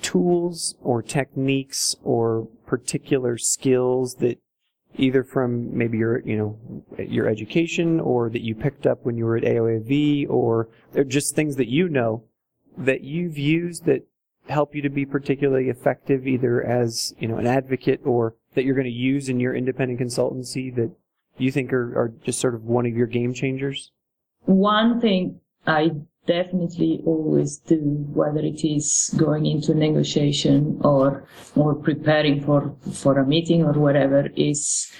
tools 0.00 0.74
or 0.82 1.02
techniques 1.02 1.96
or 2.02 2.48
particular 2.66 3.36
skills 3.36 4.16
that 4.16 4.38
either 4.96 5.22
from 5.22 5.76
maybe 5.76 5.98
your 5.98 6.20
you 6.20 6.36
know 6.36 6.58
your 6.98 7.28
education 7.28 8.00
or 8.00 8.28
that 8.28 8.42
you 8.42 8.54
picked 8.54 8.86
up 8.86 9.04
when 9.04 9.16
you 9.16 9.24
were 9.24 9.36
at 9.36 9.44
AOAV 9.44 10.28
or 10.28 10.68
they're 10.92 11.04
just 11.04 11.34
things 11.34 11.56
that 11.56 11.68
you 11.68 11.88
know 11.88 12.24
that 12.76 13.02
you've 13.02 13.38
used 13.38 13.84
that 13.84 14.06
help 14.48 14.74
you 14.74 14.82
to 14.82 14.88
be 14.88 15.06
particularly 15.06 15.68
effective 15.68 16.26
either 16.26 16.62
as 16.62 17.14
you 17.18 17.28
know 17.28 17.36
an 17.36 17.46
advocate 17.46 18.00
or 18.04 18.34
that 18.54 18.64
you're 18.64 18.74
going 18.74 18.84
to 18.84 18.90
use 18.90 19.28
in 19.28 19.38
your 19.38 19.54
independent 19.54 20.00
consultancy 20.00 20.74
that 20.74 20.90
you 21.38 21.52
think 21.52 21.72
are, 21.72 21.96
are 21.98 22.12
just 22.24 22.40
sort 22.40 22.54
of 22.54 22.64
one 22.64 22.84
of 22.84 22.96
your 22.96 23.06
game 23.06 23.32
changers? 23.32 23.92
One 24.44 25.00
thing 25.00 25.40
i 25.66 25.90
definitely 26.26 27.02
always 27.04 27.58
do, 27.58 27.78
whether 28.12 28.40
it 28.40 28.64
is 28.64 29.14
going 29.16 29.46
into 29.46 29.74
negotiation 29.74 30.80
or 30.82 31.24
or 31.56 31.74
preparing 31.74 32.42
for 32.42 32.74
for 32.92 33.18
a 33.18 33.26
meeting 33.26 33.64
or 33.64 33.72
whatever, 33.72 34.28
is 34.36 34.92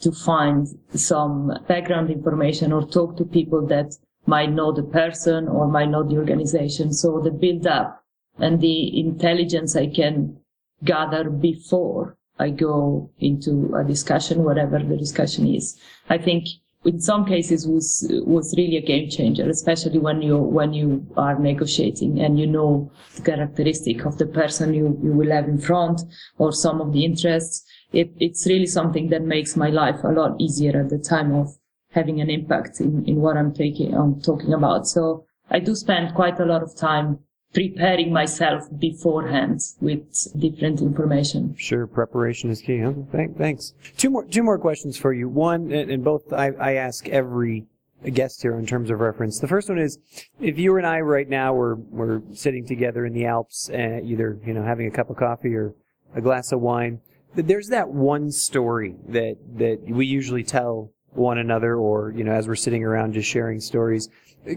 to 0.00 0.12
find 0.12 0.68
some 0.94 1.52
background 1.66 2.10
information 2.10 2.72
or 2.72 2.86
talk 2.86 3.16
to 3.16 3.24
people 3.24 3.66
that 3.66 3.94
might 4.26 4.52
know 4.52 4.72
the 4.72 4.82
person 4.82 5.48
or 5.48 5.66
might 5.66 5.90
know 5.90 6.02
the 6.02 6.16
organization. 6.16 6.92
So 6.92 7.20
the 7.20 7.30
build 7.30 7.66
up 7.66 8.04
and 8.38 8.60
the 8.60 9.00
intelligence 9.00 9.74
I 9.74 9.86
can 9.88 10.38
gather 10.84 11.28
before 11.28 12.16
I 12.38 12.50
go 12.50 13.10
into 13.18 13.74
a 13.74 13.82
discussion, 13.82 14.44
whatever 14.44 14.78
the 14.78 14.96
discussion 14.96 15.46
is. 15.52 15.76
I 16.08 16.18
think 16.18 16.46
in 16.84 17.00
some 17.00 17.24
cases 17.24 17.66
was 17.66 18.06
was 18.24 18.54
really 18.56 18.76
a 18.76 18.86
game 18.86 19.10
changer, 19.10 19.48
especially 19.48 19.98
when 19.98 20.22
you 20.22 20.38
when 20.38 20.72
you 20.72 21.06
are 21.16 21.38
negotiating 21.38 22.20
and 22.20 22.38
you 22.38 22.46
know 22.46 22.90
the 23.16 23.22
characteristic 23.22 24.04
of 24.04 24.18
the 24.18 24.26
person 24.26 24.74
you, 24.74 24.98
you 25.02 25.12
will 25.12 25.30
have 25.30 25.48
in 25.48 25.58
front 25.58 26.00
or 26.38 26.52
some 26.52 26.80
of 26.80 26.92
the 26.92 27.04
interests. 27.04 27.64
It, 27.92 28.12
it's 28.18 28.46
really 28.46 28.66
something 28.66 29.08
that 29.08 29.22
makes 29.22 29.56
my 29.56 29.70
life 29.70 30.04
a 30.04 30.08
lot 30.08 30.40
easier 30.40 30.80
at 30.80 30.90
the 30.90 30.98
time 30.98 31.34
of 31.34 31.48
having 31.90 32.20
an 32.20 32.30
impact 32.30 32.80
in, 32.80 33.04
in 33.06 33.16
what 33.16 33.36
I'm 33.36 33.52
taking 33.52 33.94
I'm 33.94 34.20
talking 34.20 34.52
about. 34.52 34.86
So 34.86 35.24
I 35.50 35.58
do 35.58 35.74
spend 35.74 36.14
quite 36.14 36.38
a 36.38 36.44
lot 36.44 36.62
of 36.62 36.76
time 36.76 37.18
preparing 37.52 38.12
myself 38.12 38.64
beforehand 38.78 39.60
with 39.80 40.02
different 40.38 40.80
information. 40.80 41.54
Sure, 41.58 41.86
preparation 41.86 42.50
is 42.50 42.60
key. 42.60 42.80
Huh? 42.80 42.92
Thanks. 43.36 43.74
Two 43.96 44.10
more, 44.10 44.24
two 44.24 44.42
more 44.42 44.58
questions 44.58 44.96
for 44.96 45.12
you. 45.12 45.28
One, 45.28 45.72
and 45.72 46.04
both 46.04 46.32
I, 46.32 46.48
I 46.52 46.72
ask 46.74 47.08
every 47.08 47.66
guest 48.12 48.42
here 48.42 48.56
in 48.58 48.66
terms 48.66 48.90
of 48.90 49.00
reference. 49.00 49.40
The 49.40 49.48
first 49.48 49.68
one 49.68 49.78
is, 49.78 49.98
if 50.40 50.58
you 50.58 50.76
and 50.76 50.86
I 50.86 51.00
right 51.00 51.28
now 51.28 51.54
were 51.54 51.76
were 51.76 52.22
sitting 52.32 52.66
together 52.66 53.06
in 53.06 53.12
the 53.12 53.26
Alps, 53.26 53.70
uh, 53.70 54.00
either 54.02 54.38
you 54.44 54.54
know 54.54 54.62
having 54.62 54.86
a 54.86 54.90
cup 54.90 55.10
of 55.10 55.16
coffee 55.16 55.54
or 55.54 55.74
a 56.14 56.20
glass 56.20 56.52
of 56.52 56.60
wine, 56.60 57.00
there's 57.34 57.68
that 57.68 57.88
one 57.88 58.30
story 58.30 58.94
that 59.08 59.36
that 59.56 59.80
we 59.82 60.06
usually 60.06 60.44
tell 60.44 60.92
one 61.12 61.38
another, 61.38 61.76
or 61.76 62.12
you 62.12 62.24
know 62.24 62.32
as 62.32 62.46
we're 62.46 62.54
sitting 62.56 62.84
around 62.84 63.14
just 63.14 63.28
sharing 63.28 63.60
stories 63.60 64.08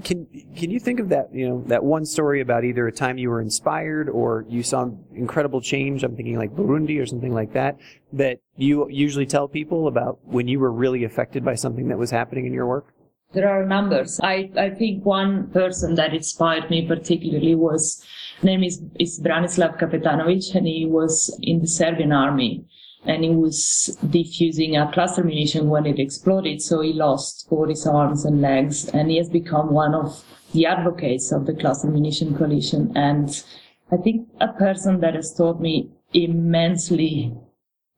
can 0.03 0.27
can 0.55 0.69
you 0.69 0.79
think 0.79 0.99
of 0.99 1.09
that 1.09 1.33
you 1.33 1.47
know 1.47 1.63
that 1.67 1.83
one 1.83 2.05
story 2.05 2.41
about 2.41 2.63
either 2.63 2.87
a 2.87 2.91
time 2.91 3.17
you 3.17 3.29
were 3.29 3.41
inspired 3.41 4.09
or 4.09 4.45
you 4.47 4.63
saw 4.63 4.89
incredible 5.13 5.61
change? 5.61 6.03
I'm 6.03 6.15
thinking 6.15 6.37
like 6.37 6.51
Burundi 6.51 7.01
or 7.01 7.05
something 7.05 7.33
like 7.33 7.53
that. 7.53 7.77
That 8.13 8.39
you 8.57 8.87
usually 8.89 9.25
tell 9.25 9.47
people 9.47 9.87
about 9.87 10.19
when 10.23 10.47
you 10.47 10.59
were 10.59 10.71
really 10.71 11.03
affected 11.03 11.43
by 11.43 11.55
something 11.55 11.87
that 11.89 11.97
was 11.97 12.11
happening 12.11 12.45
in 12.45 12.53
your 12.53 12.67
work. 12.67 12.93
There 13.33 13.49
are 13.49 13.65
numbers. 13.65 14.19
I, 14.21 14.51
I 14.57 14.71
think 14.71 15.05
one 15.05 15.49
person 15.51 15.95
that 15.95 16.13
inspired 16.13 16.69
me 16.69 16.85
particularly 16.85 17.55
was 17.55 18.05
name 18.43 18.63
is, 18.63 18.81
is 18.99 19.21
Branislav 19.21 19.79
Kapetanovic 19.79 20.53
and 20.53 20.67
he 20.67 20.85
was 20.85 21.37
in 21.41 21.61
the 21.61 21.67
Serbian 21.67 22.11
army 22.11 22.65
and 23.05 23.23
he 23.23 23.29
was 23.31 23.97
defusing 24.05 24.75
a 24.75 24.91
cluster 24.91 25.23
munition 25.23 25.69
when 25.69 25.85
it 25.85 25.99
exploded. 25.99 26.61
So 26.61 26.81
he 26.81 26.93
lost 26.93 27.47
all 27.49 27.67
his 27.67 27.85
arms 27.85 28.25
and 28.25 28.41
legs, 28.41 28.87
and 28.89 29.09
he 29.09 29.17
has 29.17 29.29
become 29.29 29.73
one 29.73 29.93
of 29.93 30.23
the 30.53 30.65
advocates 30.65 31.31
of 31.31 31.45
the 31.45 31.53
cluster 31.53 31.87
munition 31.87 32.37
coalition. 32.37 32.91
And 32.95 33.43
I 33.91 33.97
think 33.97 34.27
a 34.39 34.49
person 34.49 34.99
that 35.01 35.15
has 35.15 35.33
taught 35.33 35.59
me 35.59 35.89
immensely 36.13 37.33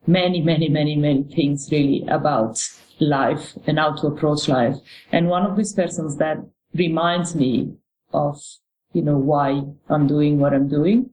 many, 0.06 0.42
many, 0.42 0.70
many, 0.70 0.96
many 0.96 1.24
things 1.24 1.70
really 1.72 2.06
about 2.08 2.62
life 3.00 3.54
and 3.68 3.80
how 3.80 3.94
to 3.96 4.08
approach 4.08 4.48
life. 4.48 4.76
And 5.12 5.28
one 5.28 5.46
of 5.46 5.58
these 5.58 5.74
persons 5.74 6.18
that 6.18 6.38
reminds 6.74 7.36
me 7.36 7.74
of 8.14 8.42
you 8.94 9.02
know, 9.02 9.18
why 9.18 9.64
I'm 9.90 10.08
doing 10.08 10.40
what 10.40 10.54
I'm 10.54 10.70
doing. 10.70 11.10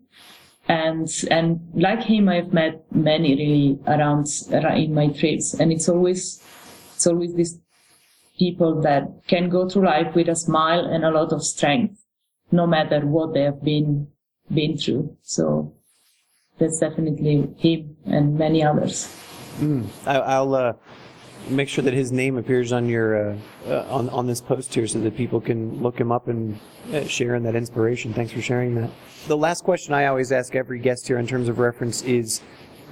And, 0.71 1.09
and 1.31 1.61
like 1.75 2.03
him, 2.03 2.29
I've 2.29 2.53
met 2.53 2.85
many 2.93 3.35
really 3.35 3.79
around, 3.89 4.29
in 4.53 4.95
my 4.95 5.09
trips. 5.09 5.55
And 5.55 5.73
it's 5.73 5.89
always, 5.89 6.41
it's 6.95 7.07
always 7.09 7.35
these 7.35 7.59
people 8.39 8.81
that 8.83 9.03
can 9.27 9.49
go 9.49 9.69
through 9.69 9.87
life 9.87 10.15
with 10.15 10.29
a 10.29 10.37
smile 10.37 10.85
and 10.85 11.05
a 11.05 11.11
lot 11.11 11.33
of 11.33 11.43
strength, 11.43 11.99
no 12.53 12.67
matter 12.67 13.01
what 13.05 13.35
they 13.35 13.43
have 13.43 13.65
been, 13.65 14.07
been 14.55 14.77
through. 14.77 15.17
So 15.23 15.75
that's 16.59 16.79
definitely 16.79 17.49
him 17.57 17.97
and 18.07 18.39
many 18.39 18.63
others. 18.63 19.13
Mm, 19.59 19.87
I, 20.07 20.41
will 20.41 20.55
uh, 20.55 20.73
make 21.49 21.69
sure 21.69 21.83
that 21.85 21.95
his 21.95 22.13
name 22.13 22.37
appears 22.37 22.73
on 22.73 22.89
your 22.89 23.31
uh, 23.33 23.37
uh, 23.67 23.87
on 23.89 24.09
on 24.11 24.27
this 24.27 24.41
post 24.41 24.75
here, 24.75 24.87
so 24.87 25.01
that 25.01 25.17
people 25.17 25.41
can 25.41 25.83
look 25.83 25.99
him 25.99 26.13
up 26.13 26.29
and 26.29 26.59
uh, 26.93 27.05
share 27.05 27.35
in 27.35 27.43
that 27.45 27.55
inspiration. 27.55 28.13
Thanks 28.13 28.33
for 28.33 28.41
sharing 28.41 28.75
that. 28.77 28.91
The 29.27 29.37
last 29.37 29.65
question 29.65 29.95
I 29.95 30.07
always 30.07 30.33
ask 30.33 30.55
every 30.55 30.79
guest 30.79 31.07
here 31.07 31.19
in 31.19 31.27
terms 31.27 31.49
of 31.49 31.59
reference 31.59 32.03
is: 32.03 32.41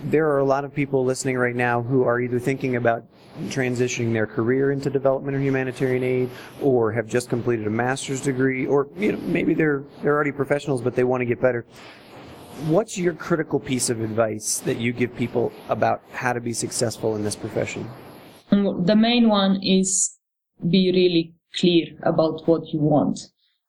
there 0.05 0.29
are 0.29 0.39
a 0.39 0.45
lot 0.45 0.65
of 0.65 0.75
people 0.75 1.05
listening 1.05 1.37
right 1.37 1.57
now 1.57 1.83
who 1.83 2.05
are 2.05 2.21
either 2.21 2.39
thinking 2.39 2.77
about 2.77 3.05
transitioning 3.49 4.13
their 4.13 4.27
career 4.27 4.73
into 4.73 4.91
development 4.91 5.37
or 5.37 5.41
humanitarian 5.41 6.03
aid, 6.03 6.31
or 6.61 6.91
have 6.93 7.07
just 7.07 7.29
completed 7.29 7.67
a 7.67 7.71
master's 7.71 8.21
degree, 8.21 8.67
or 8.67 8.89
you 8.97 9.13
know 9.13 9.19
maybe 9.19 9.55
they're 9.55 9.85
they're 10.03 10.15
already 10.15 10.33
professionals 10.33 10.83
but 10.83 10.95
they 10.95 11.05
want 11.05 11.21
to 11.21 11.27
get 11.27 11.41
better 11.41 11.65
what's 12.67 12.99
your 12.99 13.15
critical 13.15 13.61
piece 13.61 13.89
of 13.89 14.01
advice 14.01 14.59
that 14.59 14.79
you 14.79 14.93
give 14.93 15.15
people 15.17 15.53
about 15.69 16.03
how 16.11 16.33
to 16.33 16.41
be 16.41 16.53
successful 16.53 17.15
in 17.15 17.23
this 17.23 17.37
profession? 17.37 17.89
The 18.51 18.97
main 18.97 19.29
one 19.29 19.63
is 19.63 20.17
be 20.69 20.91
really 20.91 21.35
clear 21.55 21.87
about 22.03 22.47
what 22.47 22.73
you 22.73 22.81
want. 22.81 23.21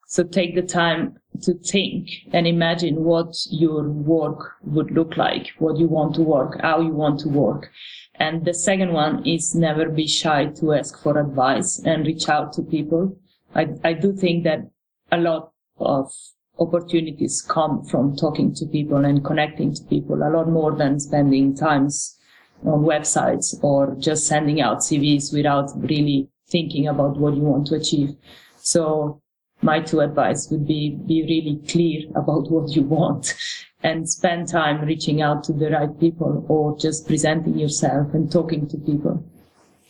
So 0.08 0.24
take 0.24 0.56
the 0.56 0.64
time 0.64 1.20
to 1.42 1.54
think 1.54 2.10
and 2.34 2.48
imagine 2.48 3.04
what 3.04 3.36
your 3.52 3.90
work 3.90 4.54
would 4.64 4.92
look 4.92 5.18
like, 5.18 5.52
what 5.60 5.78
you 5.78 5.88
want 5.88 6.16
to 6.16 6.24
work, 6.24 6.60
how 6.62 6.82
you 6.82 6.94
want 6.94 7.20
to 7.22 7.30
work. 7.30 7.70
And 8.16 8.44
the 8.44 8.54
second 8.54 8.94
one 8.94 9.26
is 9.26 9.56
never 9.56 9.88
be 9.88 10.08
shy 10.08 10.48
to 10.60 10.74
ask 10.74 11.02
for 11.02 11.20
advice 11.20 11.80
and 11.80 12.06
reach 12.06 12.28
out 12.28 12.54
to 12.54 12.64
people. 12.64 13.18
I, 13.56 13.68
I 13.84 13.94
do 13.94 14.14
think 14.14 14.44
that 14.46 14.70
a 15.12 15.18
lot 15.18 15.52
of 15.80 16.12
opportunities 16.60 17.42
come 17.42 17.84
from 17.86 18.16
talking 18.16 18.54
to 18.56 18.66
people 18.66 19.06
and 19.06 19.24
connecting 19.24 19.74
to 19.74 19.84
people 19.84 20.18
a 20.24 20.30
lot 20.30 20.50
more 20.50 20.76
than 20.76 21.00
spending 21.00 21.56
times 21.56 22.19
on 22.66 22.84
websites 22.84 23.56
or 23.64 23.96
just 24.00 24.28
sending 24.28 24.62
out 24.62 24.80
CVs 24.80 25.34
without 25.34 25.72
really 25.78 26.30
thinking 26.50 26.88
about 26.88 27.18
what 27.18 27.36
you 27.36 27.42
want 27.42 27.68
to 27.68 27.76
achieve. 27.76 28.16
So 28.58 29.22
my 29.62 29.82
two 29.82 30.00
advice 30.00 30.50
would 30.50 30.68
be 30.68 30.98
be 31.06 31.24
really 31.24 31.62
clear 31.68 32.10
about 32.16 32.50
what 32.50 32.76
you 32.76 32.84
want 32.84 33.36
and 33.84 34.10
spend 34.10 34.48
time 34.48 34.82
reaching 34.82 35.22
out 35.22 35.44
to 35.46 35.54
the 35.54 35.70
right 35.70 36.00
people 36.00 36.46
or 36.48 36.78
just 36.78 37.08
presenting 37.08 37.58
yourself 37.58 38.14
and 38.14 38.32
talking 38.32 38.68
to 38.68 38.78
people. 38.78 39.24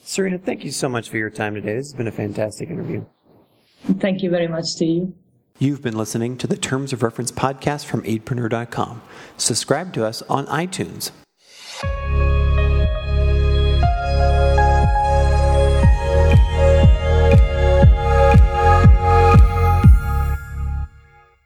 Serena, 0.03 0.39
thank 0.39 0.63
you 0.63 0.71
so 0.71 0.89
much 0.89 1.09
for 1.09 1.17
your 1.17 1.29
time 1.29 1.53
today. 1.53 1.75
This 1.75 1.87
has 1.87 1.93
been 1.93 2.07
a 2.07 2.11
fantastic 2.11 2.69
interview. 2.69 3.05
Thank 3.99 4.23
you 4.23 4.29
very 4.29 4.47
much 4.47 4.75
to 4.77 4.85
you. 4.85 5.13
You've 5.59 5.81
been 5.81 5.97
listening 5.97 6.37
to 6.37 6.47
the 6.47 6.57
Terms 6.57 6.93
of 6.93 7.03
Reference 7.03 7.31
podcast 7.31 7.85
from 7.85 8.01
aidpreneur.com. 8.03 9.01
Subscribe 9.37 9.93
to 9.93 10.05
us 10.05 10.21
on 10.23 10.47
iTunes. 10.47 11.11